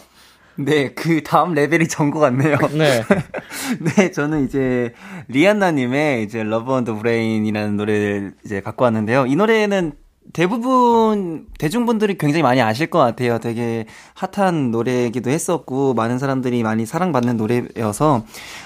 네, 0.60 0.90
그 0.94 1.24
다음 1.24 1.54
레벨이 1.54 1.88
전 1.88 2.10
것 2.12 2.20
같네요. 2.20 2.58
네. 2.74 3.04
네, 3.98 4.12
저는 4.12 4.46
이제 4.46 4.94
리안나님의 5.28 6.24
이제 6.24 6.44
Love 6.44 6.74
on 6.74 6.82
the 6.82 6.96
Brain이라는 6.96 7.78
노래를 7.78 8.34
이제 8.46 8.62
갖고 8.62 8.84
왔는데요. 8.86 9.26
이 9.28 9.36
노래는 9.36 9.94
대부분 10.34 11.48
대중분들이 11.58 12.18
굉장히 12.18 12.44
많이 12.44 12.62
아실 12.62 12.88
것 12.88 13.00
같아요. 13.00 13.40
되게 13.40 13.86
핫한 14.16 14.72
노래이기도 14.72 15.30
했었고 15.30 15.94
많은 15.94 16.18
사람들이 16.20 16.64
많이 16.64 16.86
사랑받는 16.86 17.38
노래여서 17.38 18.24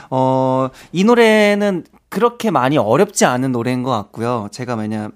어, 0.09 0.69
이 0.91 1.03
노래는 1.03 1.83
그렇게 2.09 2.51
많이 2.51 2.77
어렵지 2.77 3.25
않은 3.25 3.51
노래인 3.51 3.83
것 3.83 3.91
같고요. 3.91 4.47
제가 4.51 4.75
왜냐 4.75 5.09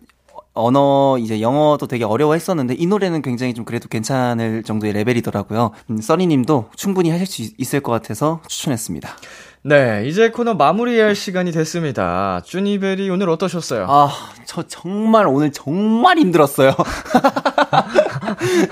언어 0.56 1.18
이제 1.20 1.42
영어도 1.42 1.86
되게 1.88 2.04
어려워했었는데 2.06 2.76
이 2.78 2.88
노래는 2.88 3.22
굉장히 3.22 3.54
좀 3.54 3.66
그래도 3.66 3.88
괜찮을 3.90 4.64
정도의 4.64 4.94
레벨이더라고요. 4.94 5.72
음, 5.92 6.02
써니님도 6.02 6.70
충분히 6.76 7.10
하실 7.12 7.28
수 7.28 7.42
있- 7.42 7.54
있을 7.58 7.82
것 7.82 7.92
같아서 7.92 8.40
추천했습니다. 8.48 9.10
네, 9.64 10.04
이제 10.08 10.30
코너 10.30 10.54
마무리할 10.54 11.16
시간이 11.16 11.52
됐습니다. 11.52 12.42
쭈니베리 12.46 13.10
오늘 13.10 13.30
어떠셨어요? 13.30 13.88
아, 13.90 14.10
저 14.46 14.64
정말 14.64 15.28
오늘 15.28 15.52
정말 15.52 16.18
힘들었어요. 16.20 16.72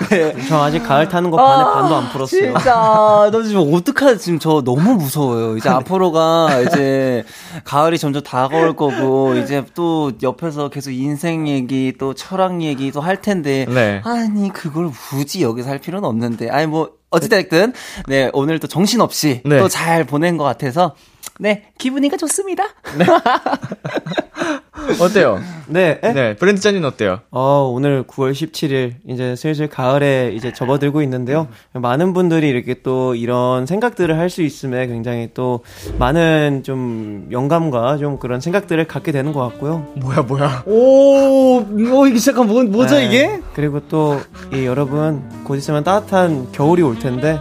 네. 0.09 0.35
저 0.49 0.63
아직 0.63 0.79
가을 0.83 1.07
타는 1.07 1.29
거 1.31 1.37
반에 1.37 1.63
반도 1.63 1.95
안 1.95 2.09
풀었어요. 2.09 2.57
진짜, 2.57 3.29
나 3.31 3.43
지금 3.43 3.73
어떡하지? 3.73 4.19
지금 4.19 4.39
저 4.39 4.61
너무 4.63 4.95
무서워요. 4.95 5.55
이제 5.57 5.69
앞으로가 5.69 6.61
이제 6.61 7.23
가을이 7.63 7.97
점점 7.97 8.23
다가올 8.23 8.75
거고, 8.75 9.35
이제 9.35 9.63
또 9.75 10.11
옆에서 10.21 10.69
계속 10.69 10.91
인생 10.91 11.47
얘기, 11.47 11.93
또 11.97 12.13
철학 12.13 12.61
얘기 12.63 12.91
또 12.91 13.03
할 13.03 13.21
텐데, 13.21 13.65
네. 13.67 14.01
아니, 14.05 14.49
그걸 14.51 14.89
굳이 14.89 15.41
여기서 15.43 15.69
할 15.69 15.79
필요는 15.79 16.07
없는데, 16.07 16.49
아니, 16.49 16.67
뭐, 16.67 16.91
어찌됐든, 17.09 17.73
네, 18.07 18.29
오늘 18.33 18.59
또 18.59 18.67
정신없이 18.67 19.41
네. 19.45 19.59
또잘 19.59 20.05
보낸 20.05 20.37
것 20.37 20.43
같아서, 20.45 20.95
네, 21.39 21.65
기분이가 21.77 22.15
좋습니다. 22.17 22.63
어때요? 24.99 25.39
네. 25.67 25.99
에? 26.03 26.13
네, 26.13 26.35
브랜드 26.35 26.59
짠이는 26.59 26.85
어때요? 26.87 27.19
어, 27.31 27.71
오늘 27.73 28.03
9월 28.03 28.31
17일, 28.31 28.93
이제 29.07 29.35
슬슬 29.35 29.67
가을에 29.67 30.31
이제 30.33 30.51
접어들고 30.51 31.01
있는데요. 31.03 31.47
많은 31.73 32.13
분들이 32.13 32.49
이렇게 32.49 32.81
또 32.81 33.13
이런 33.15 33.65
생각들을 33.65 34.17
할 34.17 34.33
수 34.33 34.41
있음에 34.41 34.87
굉장히 34.87 35.29
또 35.35 35.59
많은 35.99 36.63
좀 36.63 37.27
영감과 37.31 37.97
좀 37.97 38.17
그런 38.17 38.41
생각들을 38.41 38.87
갖게 38.87 39.11
되는 39.11 39.31
것 39.31 39.41
같고요. 39.49 39.85
뭐야, 39.95 40.21
뭐야. 40.23 40.63
오, 40.65 41.59
어, 41.59 42.07
이게 42.07 42.17
잠깐 42.17 42.47
뭐, 42.47 42.63
뭐죠, 42.63 42.95
네. 42.95 43.41
그리고 43.53 43.79
또, 43.87 44.19
이 44.51 44.65
여러분, 44.65 45.21
곧 45.43 45.57
있으면 45.57 45.83
따뜻한 45.83 46.51
겨울이 46.51 46.81
올 46.81 46.97
텐데, 46.97 47.39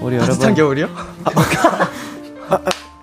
우리 0.00 0.18
따뜻한 0.18 0.40
여러분 0.40 0.54
겨울이요? 0.54 0.88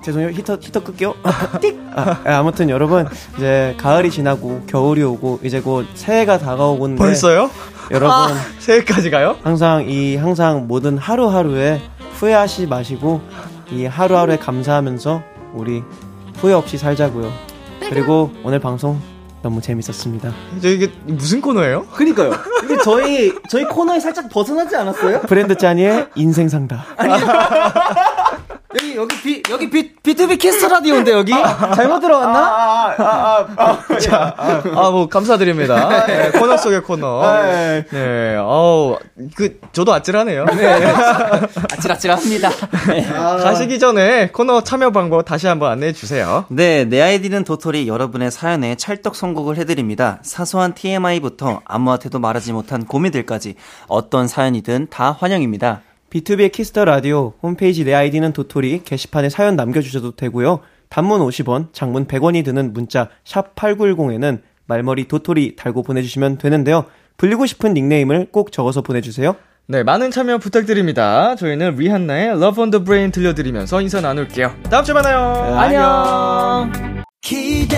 죄송해요 0.04 0.30
히터 0.32 0.58
히터 0.62 0.84
끌게요. 0.84 1.14
띡. 1.24 1.80
아, 1.96 2.18
아, 2.26 2.38
아무튼 2.40 2.70
여러분 2.70 3.08
이제 3.38 3.76
가을이 3.78 4.10
지나고 4.12 4.64
겨울이 4.68 5.04
오고 5.04 5.42
이제 5.44 5.62
곧 5.62 5.86
새해가 5.94 6.40
다가오고 6.40 6.86
있는데 6.88 7.00
벌써요? 7.04 7.50
여러분 7.92 8.36
새해까지 8.60 9.10
가요? 9.12 9.38
항상 9.44 9.88
이 9.88 10.16
항상 10.16 10.68
모든 10.68 10.98
하루하루에 10.98 11.82
후회하지 12.14 12.68
마시고 12.68 13.22
이 13.70 13.86
하루하루에 13.86 14.38
감사하면서 14.38 15.22
우리 15.54 15.84
후회 16.38 16.54
없이 16.54 16.78
살자고요. 16.78 17.32
그리고 17.90 18.32
오늘 18.44 18.60
방송 18.60 19.00
너무 19.42 19.60
재밌었습니다. 19.60 20.32
저 20.62 20.70
이게 20.70 20.92
무슨 21.06 21.42
코너예요? 21.42 21.88
그니까요. 21.88 22.32
이게 22.64 22.78
저희 22.84 23.34
저희 23.50 23.66
코너에 23.66 24.00
살짝 24.00 24.30
벗어나지 24.30 24.76
않았어요? 24.76 25.22
브랜드 25.22 25.56
짜니의 25.56 26.08
인생 26.16 26.48
상담. 26.48 26.80
여기 28.76 28.96
여기 28.96 29.22
비 29.22 29.44
여기 29.50 29.70
비 29.70 29.94
BTOB 29.96 30.38
Kiss 30.38 30.66
the 30.66 30.77
Radio인데 30.77 31.12
여기 31.12 31.32
잘못 31.76 32.00
들어왔나? 32.00 32.96
아, 32.98 34.90
뭐, 34.92 35.08
감사드립니다. 35.08 36.06
네, 36.08 36.32
코너 36.32 36.58
속의 36.58 36.82
코너. 36.84 37.22
네, 37.44 38.36
어우, 38.38 38.98
그, 39.36 39.60
저도 39.72 39.94
아찔하네요. 39.94 40.46
아찔아찔합니다. 41.72 42.50
가시기 43.44 43.80
전에 43.80 44.30
코너 44.30 44.62
참여 44.62 44.92
방법 44.92 45.24
다시 45.24 45.48
한번 45.48 45.72
안내해 45.72 45.94
주세요. 45.94 46.46
네, 46.50 46.86
내 46.86 47.02
아이디는 47.02 47.44
도토리 47.44 47.88
여러분의 47.88 48.32
사연에 48.32 48.76
찰떡 48.76 49.16
선곡을 49.16 49.58
해드립니다. 49.58 50.20
사소한 50.24 50.74
TMI부터 50.74 51.62
아무한테도 51.66 52.20
말하지 52.20 52.54
못한 52.54 52.86
고민들까지 52.86 53.56
어떤 53.88 54.28
사연이든 54.28 54.88
다 54.90 55.16
환영입니다. 55.20 55.82
B2B의 56.12 56.52
키스터 56.52 56.86
라디오 56.86 57.34
홈페이지 57.42 57.84
내 57.84 57.94
아이디는 57.94 58.34
도토리 58.34 58.84
게시판에 58.84 59.30
사연 59.30 59.56
남겨주셔도 59.56 60.16
되고요. 60.16 60.60
단문 60.90 61.22
50원, 61.22 61.74
장문 61.74 62.06
100원이 62.06 62.44
드는 62.44 62.74
문자 62.74 63.10
샵 63.24 63.56
8910에는 63.56 64.42
말머리 64.66 65.08
도토리 65.08 65.56
달고 65.56 65.84
보내주시면 65.84 66.38
되는데요. 66.38 66.86
불리고 67.18 67.46
싶은 67.46 67.74
닉네임을 67.74 68.28
꼭 68.32 68.52
적어서 68.52 68.82
보내주세요. 68.82 69.36
네, 69.68 69.84
많은 69.84 70.12
참여 70.12 70.40
부탁드립니다. 70.40 71.36
저희는 71.36 71.76
리한나의 71.76 72.30
Love 72.32 72.62
on 72.62 72.72
the 72.72 72.84
Brain 72.84 73.12
들려드리면서 73.12 73.80
인사 73.80 74.02
나눌게요. 74.02 74.54
다음 74.70 74.84
주에 74.84 74.94
만나요. 74.94 75.18
안녕! 75.58 76.72
기대 77.22 77.78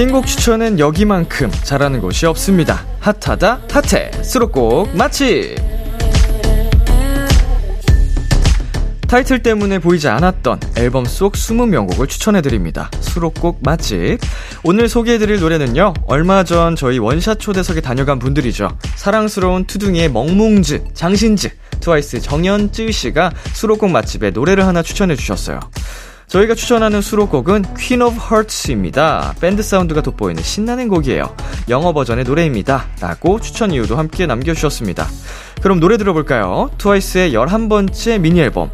띵곡 0.00 0.26
추천은 0.26 0.78
여기만큼 0.78 1.50
잘하는 1.50 2.00
곳이 2.00 2.24
없습니다. 2.24 2.86
핫하다 3.00 3.64
핫해 3.70 4.22
수록곡 4.22 4.96
맛집 4.96 5.56
타이틀 9.06 9.42
때문에 9.42 9.78
보이지 9.78 10.08
않았던 10.08 10.60
앨범 10.78 11.04
속 11.04 11.34
20명곡을 11.34 12.08
추천해드립니다. 12.08 12.90
수록곡 13.00 13.58
맛집. 13.60 14.20
오늘 14.62 14.88
소개해드릴 14.88 15.38
노래는요, 15.38 15.92
얼마 16.06 16.44
전 16.44 16.76
저희 16.76 16.98
원샷 16.98 17.38
초대석에 17.38 17.82
다녀간 17.82 18.18
분들이죠. 18.18 18.78
사랑스러운 18.96 19.66
투둥이의 19.66 20.10
멍뭉즈, 20.12 20.94
장신즈, 20.94 21.50
트와이스 21.80 22.20
정연쯔 22.20 22.90
씨가 22.90 23.32
수록곡 23.52 23.90
맛집에 23.90 24.30
노래를 24.30 24.66
하나 24.66 24.82
추천해주셨어요. 24.82 25.60
저희가 26.30 26.54
추천하는 26.54 27.02
수록곡은 27.02 27.74
Queen 27.74 28.02
of 28.02 28.14
Hearts입니다. 28.14 29.34
밴드 29.40 29.64
사운드가 29.64 30.00
돋보이는 30.00 30.40
신나는 30.40 30.86
곡이에요. 30.86 31.34
영어 31.68 31.92
버전의 31.92 32.24
노래입니다. 32.24 32.86
라고 33.00 33.40
추천 33.40 33.72
이유도 33.72 33.96
함께 33.96 34.26
남겨주셨습니다. 34.26 35.08
그럼 35.60 35.80
노래 35.80 35.96
들어볼까요? 35.96 36.70
트와이스의 36.78 37.32
11번째 37.32 38.20
미니 38.20 38.40
앨범 38.40 38.70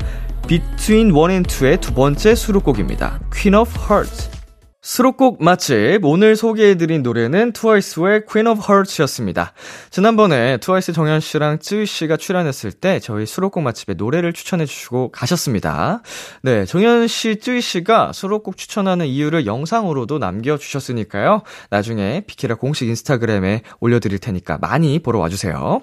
Between 0.47 1.17
1 1.17 1.31
and 1.31 1.49
2의 1.49 1.81
두 1.81 1.95
번째 1.95 2.35
수록곡입니다. 2.35 3.21
Queen 3.33 3.55
of 3.55 3.73
Hearts. 3.89 4.36
수록곡 4.87 5.43
맛집 5.43 5.99
오늘 6.05 6.37
소개해드린 6.37 7.03
노래는 7.03 7.51
트와이스의 7.55 8.25
Queen 8.25 8.47
of 8.47 8.63
Hearts였습니다. 8.71 9.53
지난번에 9.91 10.59
트와이스 10.59 10.93
정현 10.93 11.19
씨랑 11.19 11.59
쯔위 11.59 11.87
씨가 11.87 12.17
출연했을 12.17 12.71
때 12.71 13.01
저희 13.01 13.27
수록곡 13.27 13.65
맛집의 13.65 13.97
노래를 13.97 14.33
추천해주시고 14.33 15.11
가셨습니다. 15.11 16.03
네, 16.43 16.65
정현 16.67 17.09
씨, 17.09 17.41
쯔위 17.41 17.63
씨가 17.63 18.13
수록곡 18.13 18.57
추천하는 18.57 19.07
이유를 19.07 19.45
영상으로도 19.45 20.19
남겨주셨으니까요. 20.19 21.43
나중에 21.69 22.23
비키라 22.25 22.55
공식 22.55 22.87
인스타그램에 22.87 23.63
올려드릴 23.81 24.21
테니까 24.21 24.59
많이 24.59 25.01
보러 25.01 25.19
와주세요. 25.19 25.83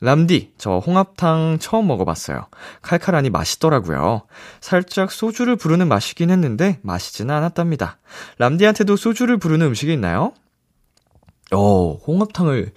람디, 0.00 0.52
저 0.58 0.78
홍합탕 0.78 1.58
처음 1.60 1.88
먹어봤어요. 1.88 2.46
칼칼하니 2.82 3.30
맛있더라고요. 3.30 4.22
살짝 4.60 5.10
소주를 5.10 5.56
부르는 5.56 5.88
맛이긴 5.88 6.30
했는데 6.30 6.78
마시지는 6.82 7.34
않았답니다. 7.34 7.98
람디한테도 8.38 8.96
소주를 8.96 9.38
부르는 9.38 9.66
음식이 9.66 9.92
있나요? 9.92 10.32
어, 11.52 11.94
홍합탕을 12.06 12.72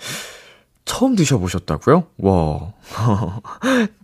처음 0.85 1.15
드셔보셨다고요? 1.15 2.07
와, 2.17 2.73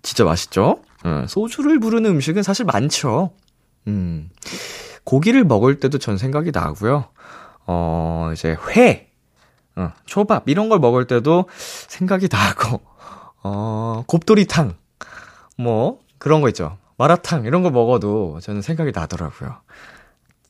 진짜 0.03 0.23
맛있죠? 0.23 0.81
음, 1.05 1.25
소주를 1.27 1.79
부르는 1.79 2.11
음식은 2.11 2.43
사실 2.43 2.65
많죠. 2.65 3.31
음, 3.87 4.29
고기를 5.03 5.43
먹을 5.43 5.79
때도 5.79 5.97
전 5.97 6.17
생각이 6.17 6.51
나고요. 6.53 7.05
어, 7.65 8.29
이제 8.33 8.55
회, 8.69 9.09
어, 9.75 9.91
초밥 10.05 10.47
이런 10.47 10.69
걸 10.69 10.79
먹을 10.79 11.07
때도 11.07 11.45
생각이 11.87 12.27
나고 12.31 12.81
어, 13.47 14.03
곱돌이탕, 14.07 14.73
뭐, 15.57 15.99
그런 16.17 16.41
거 16.41 16.49
있죠. 16.49 16.77
마라탕, 16.97 17.45
이런 17.45 17.63
거 17.63 17.69
먹어도 17.69 18.39
저는 18.41 18.61
생각이 18.61 18.91
나더라고요. 18.93 19.55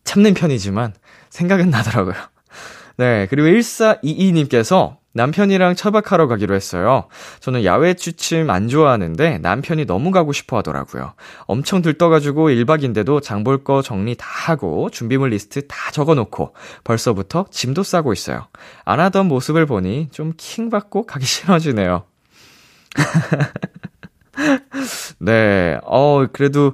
참는 0.04 0.34
편이지만, 0.34 0.94
생각은 1.30 1.70
나더라고요. 1.70 2.16
네, 2.98 3.28
그리고 3.30 3.48
1422님께서 3.50 4.98
남편이랑 5.14 5.76
차박하러 5.76 6.28
가기로 6.28 6.54
했어요. 6.54 7.08
저는 7.40 7.64
야외 7.66 7.96
취침 7.96 8.52
안 8.52 8.68
좋아하는데 8.68 9.40
남편이 9.40 9.86
너무 9.86 10.12
가고 10.12 10.32
싶어 10.32 10.58
하더라고요. 10.58 11.14
엄청 11.48 11.82
들떠가지고 11.82 12.50
1박인데도 12.50 13.22
장 13.24 13.44
볼 13.44 13.64
거 13.64 13.82
정리 13.82 14.16
다 14.16 14.28
하고 14.30 14.92
준비물 14.92 15.30
리스트 15.32 15.66
다 15.68 15.92
적어 15.92 16.14
놓고 16.14 16.54
벌써부터 16.84 17.48
짐도 17.50 17.82
싸고 17.82 18.14
있어요. 18.14 18.48
안 18.86 19.00
하던 19.00 19.28
모습을 19.28 19.66
보니 19.66 20.10
좀 20.12 20.34
킹받고 20.38 21.08
가기 21.08 21.26
싫어지네요. 21.26 22.04
네, 25.20 25.78
어, 25.84 26.22
어, 26.22 26.28
그래도 26.32 26.74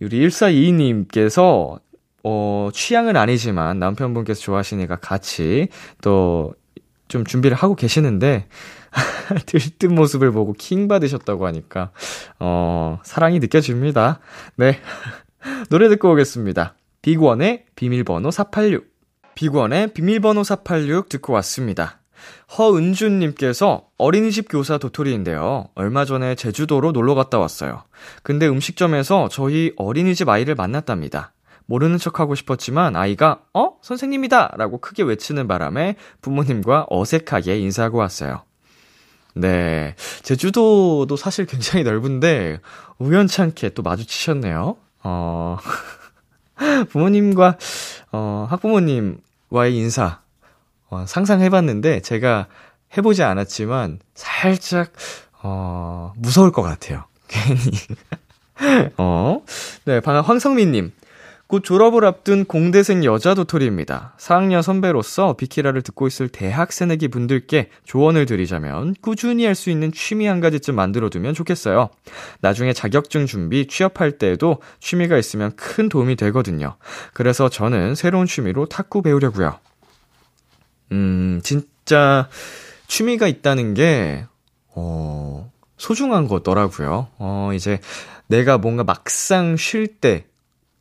우리 0.00 0.28
1422님께서 0.28 1.80
어, 2.22 2.68
취향은 2.72 3.16
아니지만 3.16 3.78
남편분께서 3.78 4.40
좋아하시니까 4.40 4.96
같이 4.96 5.68
또 6.02 6.54
좀 7.08 7.24
준비를 7.24 7.56
하고 7.56 7.74
계시는데 7.74 8.48
들뜬 9.46 9.94
모습을 9.94 10.32
보고 10.32 10.52
킹 10.52 10.88
받으셨다고 10.88 11.46
하니까 11.46 11.90
어, 12.38 13.00
사랑이 13.04 13.38
느껴집니다. 13.38 14.20
네. 14.56 14.78
노래 15.70 15.88
듣고 15.88 16.12
오겠습니다. 16.12 16.74
빅원의 17.02 17.66
비밀번호 17.76 18.30
486. 18.30 18.86
빅원의 19.34 19.94
비밀번호 19.94 20.42
486 20.42 21.08
듣고 21.08 21.32
왔습니다. 21.34 22.00
허은주님께서 22.56 23.86
어린이집 23.98 24.46
교사 24.48 24.78
도토리인데요. 24.78 25.68
얼마 25.74 26.04
전에 26.04 26.34
제주도로 26.34 26.92
놀러 26.92 27.14
갔다 27.14 27.38
왔어요. 27.38 27.82
근데 28.22 28.46
음식점에서 28.46 29.28
저희 29.28 29.72
어린이집 29.76 30.28
아이를 30.28 30.54
만났답니다. 30.54 31.32
모르는 31.66 31.98
척 31.98 32.20
하고 32.20 32.34
싶었지만 32.34 32.96
아이가, 32.96 33.40
어? 33.54 33.76
선생님이다! 33.82 34.54
라고 34.56 34.78
크게 34.78 35.02
외치는 35.02 35.48
바람에 35.48 35.96
부모님과 36.20 36.86
어색하게 36.90 37.58
인사하고 37.58 37.98
왔어요. 37.98 38.42
네. 39.34 39.96
제주도도 40.22 41.16
사실 41.16 41.46
굉장히 41.46 41.84
넓은데, 41.84 42.60
우연찮게 42.98 43.70
또 43.70 43.82
마주치셨네요. 43.82 44.76
어, 45.04 45.58
부모님과, 46.90 47.56
어, 48.12 48.46
학부모님과의 48.50 49.74
인사, 49.74 50.20
어, 50.94 51.04
상상해봤는데, 51.06 52.00
제가 52.00 52.46
해보지 52.96 53.22
않았지만, 53.24 53.98
살짝, 54.14 54.92
어, 55.42 56.12
무서울 56.16 56.52
것 56.52 56.62
같아요. 56.62 57.04
괜히. 57.26 57.58
어, 58.96 59.42
네, 59.84 60.00
방금 60.00 60.22
황성민님. 60.22 60.92
곧 61.46 61.62
졸업을 61.62 62.06
앞둔 62.06 62.46
공대생 62.46 63.04
여자 63.04 63.34
도토리입니다. 63.34 64.14
4학년 64.18 64.62
선배로서 64.62 65.34
비키라를 65.36 65.82
듣고 65.82 66.06
있을 66.06 66.28
대학 66.28 66.72
새내기 66.72 67.08
분들께 67.08 67.68
조언을 67.84 68.24
드리자면 68.24 68.94
꾸준히 69.02 69.44
할 69.44 69.54
수 69.54 69.68
있는 69.68 69.92
취미 69.92 70.26
한 70.26 70.40
가지쯤 70.40 70.74
만들어두면 70.74 71.34
좋겠어요. 71.34 71.90
나중에 72.40 72.72
자격증 72.72 73.26
준비, 73.26 73.66
취업할 73.66 74.12
때에도 74.12 74.62
취미가 74.80 75.18
있으면 75.18 75.52
큰 75.54 75.88
도움이 75.90 76.16
되거든요. 76.16 76.76
그래서 77.12 77.50
저는 77.50 77.94
새로운 77.94 78.26
취미로 78.26 78.66
탁구 78.66 79.02
배우려고요. 79.02 79.58
음, 80.92 81.40
진짜 81.42 82.28
취미가 82.86 83.28
있다는 83.28 83.74
게, 83.74 84.26
어, 84.74 85.50
소중한 85.76 86.28
거더라고요. 86.28 87.08
어, 87.18 87.50
이제 87.54 87.80
내가 88.26 88.58
뭔가 88.58 88.84
막상 88.84 89.56
쉴 89.56 90.00
때 90.00 90.26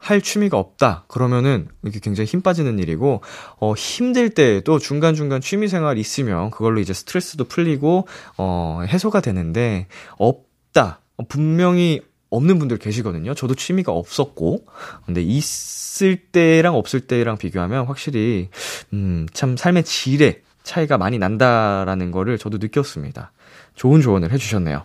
할 0.03 0.21
취미가 0.21 0.57
없다. 0.59 1.05
그러면은 1.07 1.69
이게 1.85 1.99
굉장히 2.01 2.27
힘 2.27 2.41
빠지는 2.41 2.77
일이고 2.77 3.21
어 3.61 3.73
힘들 3.73 4.29
때에도 4.31 4.77
중간중간 4.77 5.39
취미 5.39 5.69
생활 5.69 5.97
있으면 5.97 6.51
그걸로 6.51 6.81
이제 6.81 6.91
스트레스도 6.93 7.45
풀리고 7.45 8.05
어 8.37 8.81
해소가 8.85 9.21
되는데 9.21 9.87
없다. 10.17 10.99
분명히 11.29 12.01
없는 12.33 12.59
분들 12.59 12.77
계시거든요. 12.77 13.33
저도 13.33 13.55
취미가 13.55 13.91
없었고 13.91 14.65
근데 15.05 15.21
있을 15.21 16.17
때랑 16.17 16.75
없을 16.75 17.01
때랑 17.01 17.37
비교하면 17.37 17.85
확실히 17.85 18.49
음 18.93 19.25
참 19.33 19.55
삶의 19.57 19.83
질에 19.83 20.41
차이가 20.63 20.97
많이 20.97 21.17
난다라는 21.17 22.11
거를 22.11 22.37
저도 22.37 22.57
느꼈습니다. 22.57 23.31
좋은 23.75 24.01
조언을 24.01 24.31
해 24.31 24.37
주셨네요. 24.37 24.83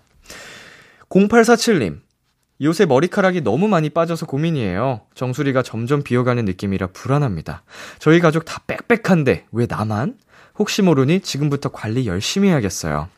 0847님 1.08 2.00
요새 2.60 2.86
머리카락이 2.86 3.42
너무 3.42 3.68
많이 3.68 3.88
빠져서 3.88 4.26
고민이에요. 4.26 5.02
정수리가 5.14 5.62
점점 5.62 6.02
비어가는 6.02 6.44
느낌이라 6.44 6.88
불안합니다. 6.88 7.62
저희 7.98 8.18
가족 8.20 8.44
다 8.44 8.62
빽빽한데 8.66 9.46
왜 9.52 9.66
나만? 9.68 10.18
혹시 10.58 10.82
모르니 10.82 11.20
지금부터 11.20 11.68
관리 11.68 12.06
열심히 12.06 12.48
해야겠어요. 12.48 13.08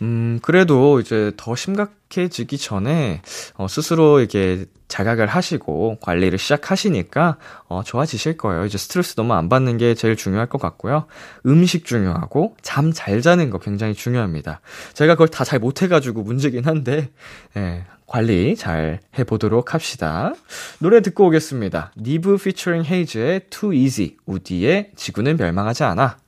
음, 0.00 0.38
그래도 0.42 1.00
이제 1.00 1.32
더 1.36 1.54
심각해지기 1.54 2.58
전에, 2.58 3.22
어, 3.54 3.68
스스로 3.68 4.20
이렇게 4.20 4.64
자각을 4.88 5.26
하시고 5.26 5.98
관리를 6.00 6.38
시작하시니까, 6.38 7.36
어, 7.68 7.82
좋아지실 7.84 8.36
거예요. 8.36 8.64
이제 8.64 8.78
스트레스 8.78 9.14
너무 9.14 9.34
안 9.34 9.48
받는 9.48 9.76
게 9.78 9.94
제일 9.94 10.16
중요할 10.16 10.48
것 10.48 10.60
같고요. 10.60 11.06
음식 11.46 11.84
중요하고, 11.84 12.56
잠 12.62 12.92
잘 12.92 13.22
자는 13.22 13.50
거 13.50 13.58
굉장히 13.58 13.94
중요합니다. 13.94 14.60
제가 14.94 15.14
그걸 15.14 15.28
다 15.28 15.44
잘 15.44 15.58
못해가지고 15.60 16.22
문제긴 16.22 16.64
한데, 16.64 17.10
예, 17.56 17.84
관리 18.06 18.56
잘 18.56 19.00
해보도록 19.18 19.72
합시다. 19.72 20.34
노래 20.80 21.00
듣고 21.00 21.26
오겠습니다. 21.28 21.92
니브 21.96 22.36
피처링 22.36 22.84
헤이즈의 22.84 23.42
Too 23.48 23.74
Easy, 23.74 24.16
우디의 24.26 24.90
지구는 24.96 25.36
멸망하지 25.38 25.84
않아. 25.84 26.18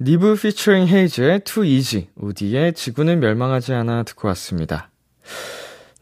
니브 0.00 0.34
피처링 0.34 0.88
헤이즈의 0.88 1.44
Too 1.44 1.68
Easy, 1.68 2.08
우디의 2.16 2.72
지구는 2.72 3.20
멸망하지 3.20 3.74
않아 3.74 4.02
듣고 4.02 4.26
왔습니다. 4.26 4.90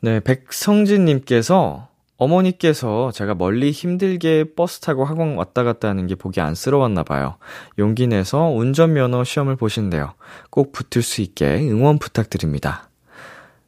네, 0.01 0.19
백성진님께서 0.21 1.89
어머니께서 2.17 3.13
제가 3.13 3.35
멀리 3.35 3.71
힘들게 3.71 4.55
버스 4.57 4.81
타고 4.81 5.05
학원 5.05 5.35
왔다 5.35 5.63
갔다 5.63 5.89
하는 5.89 6.07
게 6.07 6.15
보기 6.15 6.41
안쓰러웠나 6.41 7.03
봐요. 7.03 7.37
용기 7.79 8.07
내서 8.07 8.47
운전면허 8.47 9.25
시험을 9.25 9.57
보신대요. 9.57 10.15
꼭 10.49 10.73
붙을 10.73 11.03
수 11.03 11.21
있게 11.21 11.59
응원 11.69 11.99
부탁드립니다. 11.99 12.89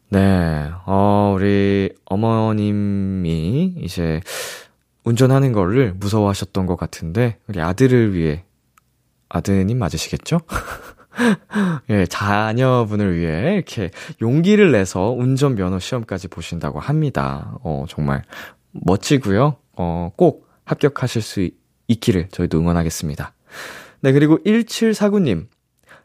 네, 0.08 0.70
어, 0.86 1.34
우리 1.36 1.90
어머님이 2.06 3.74
이제 3.76 4.20
운전하는 5.04 5.52
거를 5.52 5.92
무서워하셨던 5.92 6.64
것 6.64 6.76
같은데, 6.76 7.36
우리 7.46 7.60
아들을 7.60 8.14
위해, 8.14 8.44
아드님 9.34 9.78
맞으시겠죠? 9.78 10.40
예, 11.90 12.06
자녀분을 12.06 13.18
위해 13.18 13.54
이렇게 13.54 13.90
용기를 14.22 14.70
내서 14.70 15.10
운전면허 15.10 15.80
시험까지 15.80 16.28
보신다고 16.28 16.78
합니다. 16.78 17.58
어, 17.64 17.84
정말 17.88 18.22
멋지고요. 18.70 19.56
어, 19.76 20.12
꼭 20.16 20.48
합격하실 20.64 21.20
수 21.22 21.50
있기를 21.88 22.28
저희도 22.30 22.58
응원하겠습니다. 22.58 23.32
네, 24.00 24.12
그리고 24.12 24.38
1749님. 24.44 25.48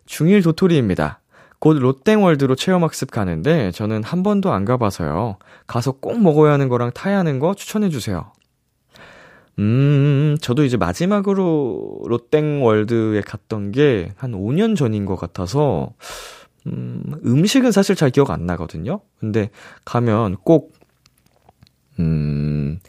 중1 0.07 0.43
도토리입니다. 0.43 1.21
곧 1.59 1.77
롯땡월드로 1.77 2.55
체험학습 2.55 3.11
가는데 3.11 3.71
저는 3.71 4.03
한 4.03 4.23
번도 4.23 4.51
안 4.51 4.65
가봐서요. 4.65 5.37
가서 5.67 5.91
꼭 5.91 6.19
먹어야 6.19 6.53
하는 6.53 6.67
거랑 6.67 6.91
타야 6.93 7.19
하는 7.19 7.37
거 7.37 7.53
추천해주세요. 7.53 8.31
음, 9.59 10.37
저도 10.41 10.63
이제 10.63 10.77
마지막으로 10.77 12.01
롯땡월드에 12.07 13.21
갔던 13.21 13.71
게 13.71 14.11
한 14.17 14.31
5년 14.33 14.75
전인 14.77 15.05
것 15.05 15.15
같아서, 15.17 15.93
음, 16.67 17.03
음식은 17.25 17.71
사실 17.71 17.95
잘 17.95 18.09
기억 18.09 18.31
안 18.31 18.45
나거든요? 18.45 19.01
근데 19.19 19.49
가면 19.85 20.37
꼭, 20.43 20.73
음, 21.99 22.79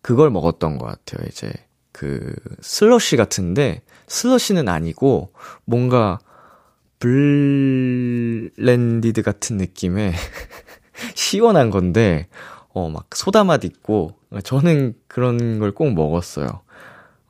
그걸 0.00 0.30
먹었던 0.30 0.78
것 0.78 0.86
같아요. 0.86 1.26
이제 1.28 1.52
그 1.92 2.34
슬러시 2.60 3.16
같은데, 3.16 3.82
슬러시는 4.08 4.68
아니고, 4.68 5.32
뭔가, 5.64 6.18
blended 6.98 8.52
같은 9.22 9.56
느낌의 9.56 10.12
시원한 11.14 11.70
건데, 11.70 12.28
어, 12.74 12.88
막 12.88 13.06
소다 13.14 13.44
맛 13.44 13.64
있고, 13.64 14.16
저는 14.40 14.94
그런 15.08 15.58
걸 15.58 15.72
꼭 15.72 15.92
먹었어요. 15.94 16.62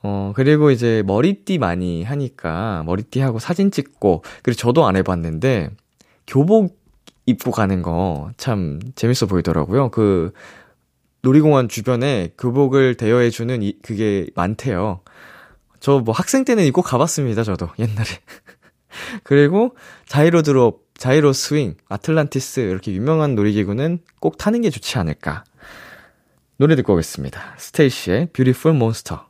어, 0.03 0.33
그리고 0.35 0.71
이제 0.71 1.03
머리띠 1.07 1.59
많이 1.59 2.03
하니까, 2.05 2.83
머리띠 2.87 3.21
하고 3.21 3.39
사진 3.39 3.71
찍고, 3.71 4.25
그리고 4.43 4.57
저도 4.59 4.87
안 4.87 4.97
해봤는데, 4.97 5.71
교복 6.27 6.77
입고 7.27 7.51
가는 7.53 7.83
거 7.83 8.31
참 8.37 8.81
재밌어 8.97 9.27
보이더라고요. 9.27 9.91
그, 9.91 10.33
놀이공원 11.23 11.69
주변에 11.69 12.33
교복을 12.39 12.97
대여해주는 12.97 13.63
이, 13.63 13.79
그게 13.83 14.27
많대요. 14.35 15.01
저 15.81 16.01
뭐 16.01 16.15
학생 16.15 16.45
때는 16.45 16.65
입고 16.65 16.83
가봤습니다, 16.83 17.45
저도, 17.45 17.69
옛날에. 17.79 18.07
그리고 19.25 19.75
자이로 20.07 20.43
드롭, 20.43 20.87
자이로 20.97 21.33
스윙, 21.33 21.75
아틀란티스 21.89 22.61
이렇게 22.61 22.93
유명한 22.93 23.35
놀이기구는 23.35 24.01
꼭 24.21 24.39
타는 24.39 24.63
게 24.63 24.71
좋지 24.71 24.99
않을까. 24.99 25.45
노래 26.63 26.77
듣고 26.77 26.93
오겠습니다. 26.93 27.57
STAYC의 27.59 28.29
Beautiful 28.33 28.73
Monster. 28.75 29.27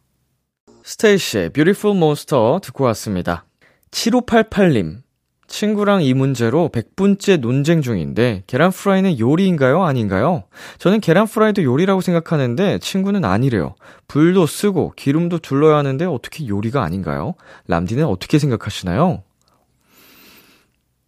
STAYC의 0.82 1.48
Beautiful 1.54 1.94
Monster 1.94 2.60
듣고 2.62 2.84
왔습니다. 2.84 3.46
7588님. 3.90 5.00
친구랑 5.46 6.02
이 6.02 6.12
문제로 6.12 6.68
100분째 6.68 7.40
논쟁 7.40 7.80
중인데 7.80 8.42
계란 8.46 8.70
프라이는 8.70 9.18
요리인가요? 9.18 9.82
아닌가요? 9.82 10.44
저는 10.76 11.00
계란 11.00 11.26
프라이도 11.26 11.62
요리라고 11.62 12.02
생각하는데 12.02 12.80
친구는 12.80 13.24
아니래요. 13.24 13.76
불도 14.08 14.44
쓰고 14.44 14.92
기름도 14.94 15.38
둘러야 15.38 15.78
하는데 15.78 16.04
어떻게 16.04 16.46
요리가 16.46 16.82
아닌가요? 16.82 17.32
람디는 17.66 18.04
어떻게 18.04 18.38
생각하시나요? 18.38 19.22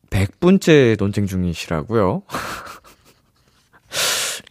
100분째 0.09 0.97
논쟁 0.99 1.27
중이시라고요? 1.27 2.23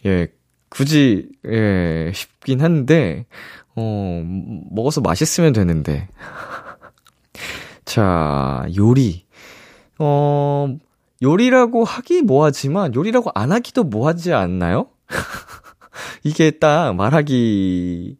예, 0.06 0.28
굳이, 0.74 1.28
예, 1.46 2.10
쉽긴 2.12 2.60
한데, 2.60 3.26
어, 3.76 4.22
먹어서 4.70 5.00
맛있으면 5.00 5.52
되는데. 5.52 6.08
자, 7.84 8.66
요리. 8.76 9.24
어, 10.00 10.76
요리라고 11.22 11.84
하기 11.84 12.22
뭐하지만, 12.22 12.92
요리라고 12.94 13.30
안 13.34 13.52
하기도 13.52 13.84
뭐하지 13.84 14.32
않나요? 14.32 14.88
이게 16.24 16.50
딱 16.50 16.94
말하기 16.96 18.16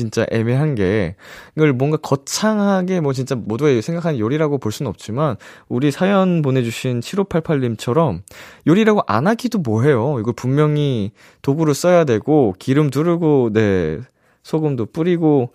진짜 0.00 0.24
애매한 0.30 0.74
게 0.74 1.14
이걸 1.56 1.74
뭔가 1.74 1.98
거창하게 1.98 3.00
뭐 3.00 3.12
진짜 3.12 3.34
모두가 3.34 3.82
생각하는 3.82 4.18
요리라고 4.18 4.56
볼 4.56 4.72
수는 4.72 4.88
없지만 4.88 5.36
우리 5.68 5.90
사연 5.90 6.40
보내주신 6.40 7.00
7588님처럼 7.00 8.22
요리라고 8.66 9.02
안 9.06 9.26
하기도 9.26 9.58
뭐해요. 9.58 10.16
이걸 10.18 10.32
분명히 10.34 11.12
도구를 11.42 11.74
써야 11.74 12.04
되고 12.04 12.54
기름 12.58 12.88
두르고 12.88 13.50
네 13.52 14.00
소금도 14.42 14.86
뿌리고 14.86 15.52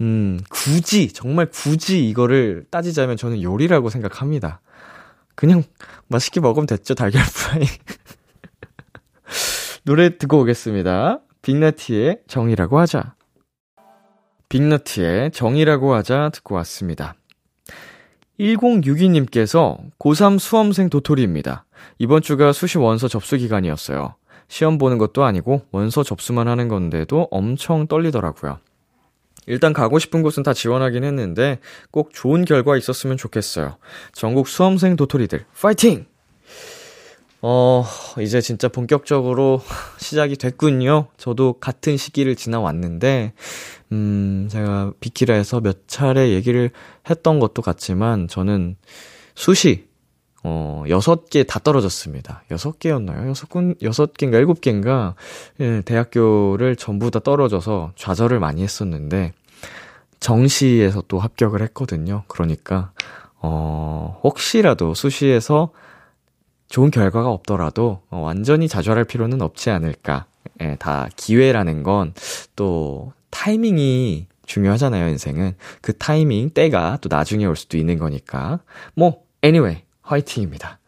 음 0.00 0.40
굳이 0.48 1.12
정말 1.12 1.50
굳이 1.50 2.08
이거를 2.08 2.64
따지자면 2.70 3.18
저는 3.18 3.42
요리라고 3.42 3.90
생각합니다. 3.90 4.62
그냥 5.34 5.64
맛있게 6.08 6.40
먹으면 6.40 6.66
됐죠 6.66 6.94
달걀 6.94 7.22
프라이. 7.24 7.66
노래 9.84 10.16
듣고 10.16 10.40
오겠습니다. 10.40 11.20
빅나티의 11.42 12.20
정이라고 12.26 12.78
하자. 12.78 13.14
빅너티의 14.52 15.30
정이라고 15.30 15.94
하자 15.94 16.28
듣고 16.34 16.56
왔습니다. 16.56 17.14
1062님께서 18.38 19.78
고3 19.98 20.38
수험생 20.38 20.90
도토리입니다. 20.90 21.64
이번 21.98 22.20
주가 22.20 22.52
수시 22.52 22.76
원서 22.76 23.08
접수 23.08 23.38
기간이었어요. 23.38 24.14
시험 24.48 24.76
보는 24.76 24.98
것도 24.98 25.24
아니고 25.24 25.62
원서 25.70 26.02
접수만 26.02 26.48
하는 26.48 26.68
건데도 26.68 27.28
엄청 27.30 27.86
떨리더라고요. 27.86 28.58
일단 29.46 29.72
가고 29.72 29.98
싶은 29.98 30.20
곳은 30.20 30.42
다 30.42 30.52
지원하긴 30.52 31.02
했는데 31.02 31.58
꼭 31.90 32.10
좋은 32.12 32.44
결과 32.44 32.76
있었으면 32.76 33.16
좋겠어요. 33.16 33.78
전국 34.12 34.48
수험생 34.48 34.96
도토리들 34.96 35.46
파이팅! 35.58 36.04
어, 37.44 37.84
이제 38.20 38.40
진짜 38.40 38.68
본격적으로 38.68 39.60
시작이 39.98 40.36
됐군요. 40.36 41.08
저도 41.16 41.54
같은 41.54 41.96
시기를 41.96 42.36
지나왔는데, 42.36 43.32
음, 43.90 44.48
제가 44.48 44.92
비키라에서 45.00 45.60
몇 45.60 45.88
차례 45.88 46.30
얘기를 46.30 46.70
했던 47.10 47.40
것도 47.40 47.60
같지만, 47.62 48.28
저는 48.28 48.76
수시, 49.34 49.88
어, 50.44 50.84
여섯 50.88 51.30
개 51.30 51.42
다 51.42 51.58
떨어졌습니다. 51.58 52.44
여섯 52.52 52.78
개였나요? 52.78 53.28
여섯 53.28 53.48
군, 53.48 53.74
여섯 53.82 54.14
개인가 54.14 54.38
일곱 54.38 54.60
개인가, 54.60 55.16
예, 55.58 55.82
대학교를 55.82 56.76
전부 56.76 57.10
다 57.10 57.18
떨어져서 57.18 57.92
좌절을 57.96 58.38
많이 58.38 58.62
했었는데, 58.62 59.32
정시에서 60.20 61.02
또 61.08 61.18
합격을 61.18 61.60
했거든요. 61.62 62.22
그러니까, 62.28 62.92
어, 63.40 64.20
혹시라도 64.22 64.94
수시에서 64.94 65.72
좋은 66.72 66.90
결과가 66.90 67.28
없더라도 67.28 68.00
어, 68.08 68.20
완전히 68.20 68.66
좌절할 68.66 69.04
필요는 69.04 69.42
없지 69.42 69.68
않을까. 69.68 70.24
예, 70.62 70.76
다 70.76 71.08
기회라는 71.16 71.82
건 71.82 72.14
또 72.56 73.12
타이밍이 73.28 74.26
중요하잖아요, 74.46 75.08
인생은. 75.08 75.54
그 75.82 75.96
타이밍, 75.98 76.48
때가 76.48 76.98
또 77.02 77.10
나중에 77.10 77.44
올 77.44 77.56
수도 77.56 77.76
있는 77.76 77.98
거니까. 77.98 78.60
뭐, 78.94 79.24
anyway, 79.44 79.82
화이팅입니다. 80.00 80.78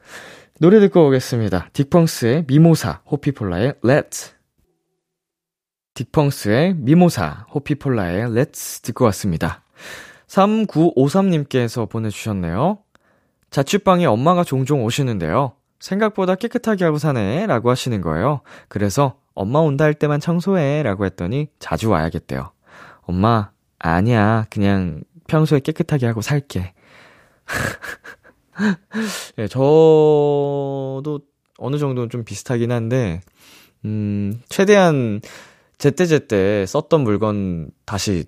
노래 0.59 0.80
듣고 0.80 1.07
오겠습니다. 1.07 1.68
딕펑스의 1.74 2.47
미모사, 2.47 3.03
호피폴라의 3.11 3.74
Let's. 3.82 4.32
딕펑스의 5.95 6.76
미모사, 6.76 7.47
호피폴라의 7.55 8.28
Let's 8.28 8.82
듣고 8.82 9.05
왔습니다. 9.07 9.64
3953님께서 10.28 11.89
보내주셨네요. 11.89 12.78
자취방에 13.51 14.07
엄마가 14.07 14.45
종종 14.45 14.82
오시는데요. 14.85 15.53
생각보다 15.85 16.35
깨끗하게 16.35 16.85
하고 16.85 16.97
사네 16.97 17.47
라고 17.47 17.70
하시는 17.70 18.01
거예요. 18.01 18.41
그래서 18.68 19.18
엄마 19.35 19.59
온다 19.59 19.85
할 19.85 19.93
때만 19.93 20.18
청소해 20.18 20.82
라고 20.82 21.05
했더니 21.05 21.49
자주 21.59 21.91
와야겠대요. 21.91 22.53
엄마, 23.03 23.51
아니야. 23.78 24.47
그냥 24.49 25.03
평소에 25.28 25.61
깨끗하게 25.61 26.07
하고 26.07 26.22
살게. 26.22 26.72
예, 29.39 29.47
저도 29.47 31.20
어느 31.59 31.76
정도는 31.76 32.09
좀 32.09 32.24
비슷하긴 32.24 32.72
한데, 32.72 33.20
음, 33.85 34.41
최대한 34.49 35.20
제때제때 35.76 36.64
썼던 36.66 37.03
물건 37.03 37.70
다시 37.85 38.24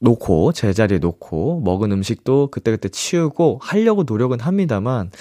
놓고, 0.00 0.50
제자리에 0.52 0.98
놓고, 0.98 1.60
먹은 1.60 1.92
음식도 1.92 2.48
그때그때 2.50 2.88
치우고 2.88 3.60
하려고 3.62 4.02
노력은 4.02 4.40
합니다만, 4.40 5.12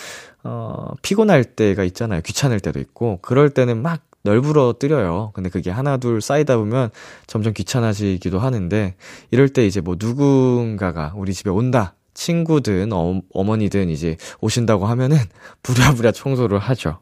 어, 0.43 0.93
피곤할 1.01 1.43
때가 1.43 1.83
있잖아요. 1.83 2.21
귀찮을 2.21 2.59
때도 2.59 2.79
있고, 2.79 3.19
그럴 3.21 3.49
때는 3.49 3.81
막 3.81 4.01
널브러 4.23 4.75
뜨려요. 4.79 5.31
근데 5.33 5.49
그게 5.49 5.71
하나, 5.71 5.97
둘 5.97 6.21
쌓이다 6.21 6.57
보면 6.57 6.89
점점 7.27 7.53
귀찮아지기도 7.53 8.39
하는데, 8.39 8.95
이럴 9.31 9.49
때 9.49 9.65
이제 9.65 9.81
뭐 9.81 9.95
누군가가 9.99 11.13
우리 11.15 11.33
집에 11.33 11.49
온다. 11.49 11.95
친구든 12.13 12.91
어, 12.93 13.21
어머니든 13.33 13.89
이제 13.89 14.17
오신다고 14.41 14.85
하면은 14.85 15.17
부랴부랴 15.63 16.11
청소를 16.11 16.59
하죠. 16.59 16.99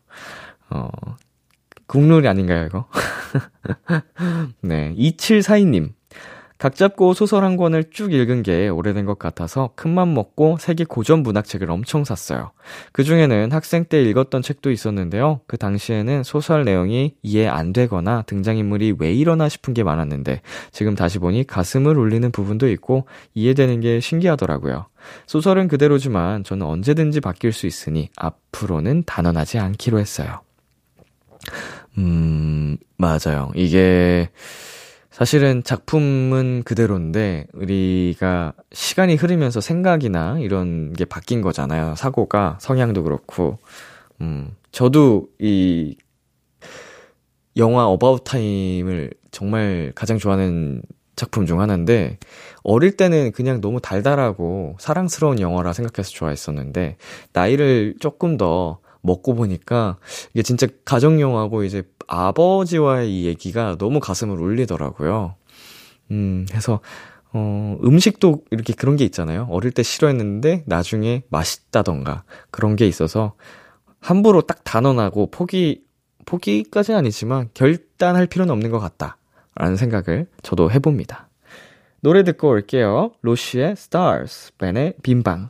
어, 0.69 0.87
국룰이 1.87 2.27
아닌가요, 2.27 2.65
이거? 2.67 2.85
네. 4.61 4.93
2742님. 4.95 5.93
각 6.59 6.75
잡고 6.75 7.13
소설 7.13 7.45
한 7.45 7.55
권을 7.55 7.85
쭉 7.89 8.13
읽은 8.13 8.43
게 8.43 8.67
오래된 8.67 9.05
것 9.05 9.17
같아서 9.17 9.71
큰맘 9.75 10.13
먹고 10.13 10.57
세계 10.59 10.83
고전 10.83 11.23
문학책을 11.23 11.71
엄청 11.71 12.03
샀어요. 12.03 12.51
그 12.91 13.05
중에는 13.05 13.53
학생 13.53 13.85
때 13.85 14.03
읽었던 14.03 14.41
책도 14.41 14.69
있었는데요. 14.69 15.39
그 15.47 15.57
당시에는 15.57 16.23
소설 16.23 16.65
내용이 16.65 17.15
이해 17.23 17.47
안 17.47 17.71
되거나 17.71 18.23
등장인물이 18.23 18.95
왜 18.99 19.13
이러나 19.13 19.47
싶은 19.47 19.73
게 19.73 19.83
많았는데 19.83 20.41
지금 20.71 20.95
다시 20.95 21.17
보니 21.17 21.47
가슴을 21.47 21.97
울리는 21.97 22.29
부분도 22.29 22.69
있고 22.71 23.07
이해되는 23.35 23.79
게 23.79 24.01
신기하더라고요. 24.01 24.87
소설은 25.27 25.69
그대로지만 25.69 26.43
저는 26.43 26.67
언제든지 26.67 27.21
바뀔 27.21 27.53
수 27.53 27.67
있으니 27.67 28.09
앞으로는 28.17 29.03
단언하지 29.05 29.59
않기로 29.59 29.97
했어요. 29.97 30.41
음, 31.97 32.77
맞아요. 32.97 33.51
이게, 33.55 34.29
사실은 35.19 35.63
작품은 35.65 36.63
그대로인데 36.63 37.47
우리가 37.51 38.53
시간이 38.71 39.15
흐르면서 39.15 39.59
생각이나 39.59 40.39
이런 40.39 40.93
게 40.93 41.03
바뀐 41.03 41.41
거잖아요. 41.41 41.95
사고가 41.97 42.57
성향도 42.61 43.03
그렇고. 43.03 43.57
음, 44.21 44.55
저도 44.71 45.27
이 45.37 45.97
영화 47.57 47.85
About 47.87 48.23
Time을 48.23 49.11
정말 49.29 49.91
가장 49.93 50.17
좋아하는 50.17 50.83
작품 51.17 51.45
중 51.45 51.59
하나인데 51.59 52.17
어릴 52.63 52.95
때는 52.95 53.33
그냥 53.33 53.59
너무 53.59 53.81
달달하고 53.81 54.77
사랑스러운 54.79 55.41
영화라 55.41 55.73
생각해서 55.73 56.11
좋아했었는데 56.11 56.95
나이를 57.33 57.95
조금 57.99 58.37
더 58.37 58.79
먹고 59.01 59.35
보니까 59.35 59.97
이게 60.33 60.43
진짜 60.43 60.67
가정 60.85 61.21
영화고 61.21 61.63
이제 61.63 61.83
아버지와의 62.07 63.11
이 63.11 63.25
얘기가 63.25 63.77
너무 63.77 63.99
가슴을 63.99 64.39
울리더라고요. 64.39 65.35
음, 66.11 66.45
해서 66.53 66.79
어, 67.31 67.77
음식도 67.83 68.43
이렇게 68.51 68.73
그런 68.73 68.95
게 68.95 69.05
있잖아요. 69.05 69.47
어릴 69.51 69.71
때 69.71 69.83
싫어했는데 69.83 70.63
나중에 70.65 71.23
맛있다던가 71.29 72.23
그런 72.51 72.75
게 72.75 72.87
있어서 72.87 73.35
함부로 73.99 74.41
딱 74.41 74.63
단언하고 74.63 75.29
포기 75.29 75.83
포기까지는 76.25 76.99
아니지만 76.99 77.49
결단할 77.53 78.27
필요는 78.27 78.51
없는 78.51 78.71
것 78.71 78.79
같다. 78.79 79.17
라는 79.55 79.75
생각을 79.75 80.27
저도 80.41 80.71
해봅니다. 80.71 81.27
노래 82.01 82.23
듣고 82.23 82.49
올게요. 82.49 83.11
로시의 83.21 83.71
Stars, 83.71 84.53
벤의 84.57 84.93
빈방. 85.03 85.49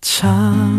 참 0.00 0.78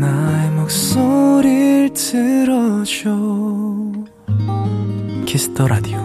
나의 0.00 0.50
목소리를 0.52 1.92
들어줘 1.92 3.10
Kiss 5.26 5.50
the 5.50 5.68
Radio 5.68 5.98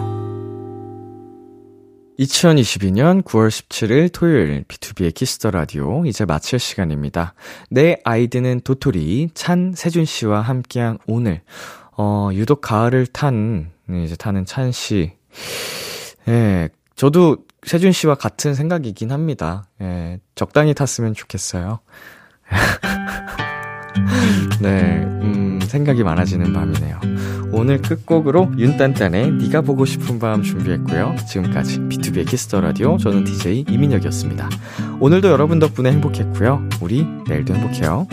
2022년 2.18 3.22
9월 3.22 3.48
17일 3.48 4.12
토요일 4.12 4.64
B2B의 4.64 5.14
키스터 5.14 5.50
라디오 5.50 6.06
이제 6.06 6.24
마칠 6.24 6.58
시간입니다. 6.58 7.34
내 7.70 7.98
아이디는 8.04 8.60
도토리 8.60 9.30
찬 9.34 9.72
세준 9.74 10.04
씨와 10.06 10.40
함께한 10.40 10.98
오늘 11.06 11.42
어 11.98 12.30
유독 12.32 12.62
가을을 12.62 13.06
탄 13.06 13.70
네, 13.86 14.04
이제 14.04 14.16
타는 14.16 14.44
찬 14.46 14.72
씨. 14.72 15.12
예. 16.28 16.68
저도 16.96 17.38
세준 17.64 17.92
씨와 17.92 18.14
같은 18.14 18.54
생각이긴 18.54 19.12
합니다. 19.12 19.68
예. 19.80 20.18
적당히 20.34 20.74
탔으면 20.74 21.14
좋겠어요. 21.14 21.80
네, 24.60 25.04
음, 25.22 25.60
생각이 25.62 26.02
많아지는 26.02 26.52
밤이네요. 26.52 27.00
오늘 27.52 27.80
끝곡으로 27.80 28.52
윤딴딴의 28.58 29.32
네가 29.32 29.62
보고 29.62 29.84
싶은 29.84 30.18
밤 30.18 30.42
준비했고요. 30.42 31.16
지금까지 31.28 31.80
B2B의 31.80 32.28
키스터 32.28 32.60
라디오 32.60 32.98
저는 32.98 33.24
DJ 33.24 33.64
이민혁이었습니다. 33.68 34.48
오늘도 35.00 35.28
여러분 35.28 35.58
덕분에 35.58 35.92
행복했고요. 35.92 36.68
우리 36.80 37.06
내일도 37.28 37.54
행복해요. 37.54 38.06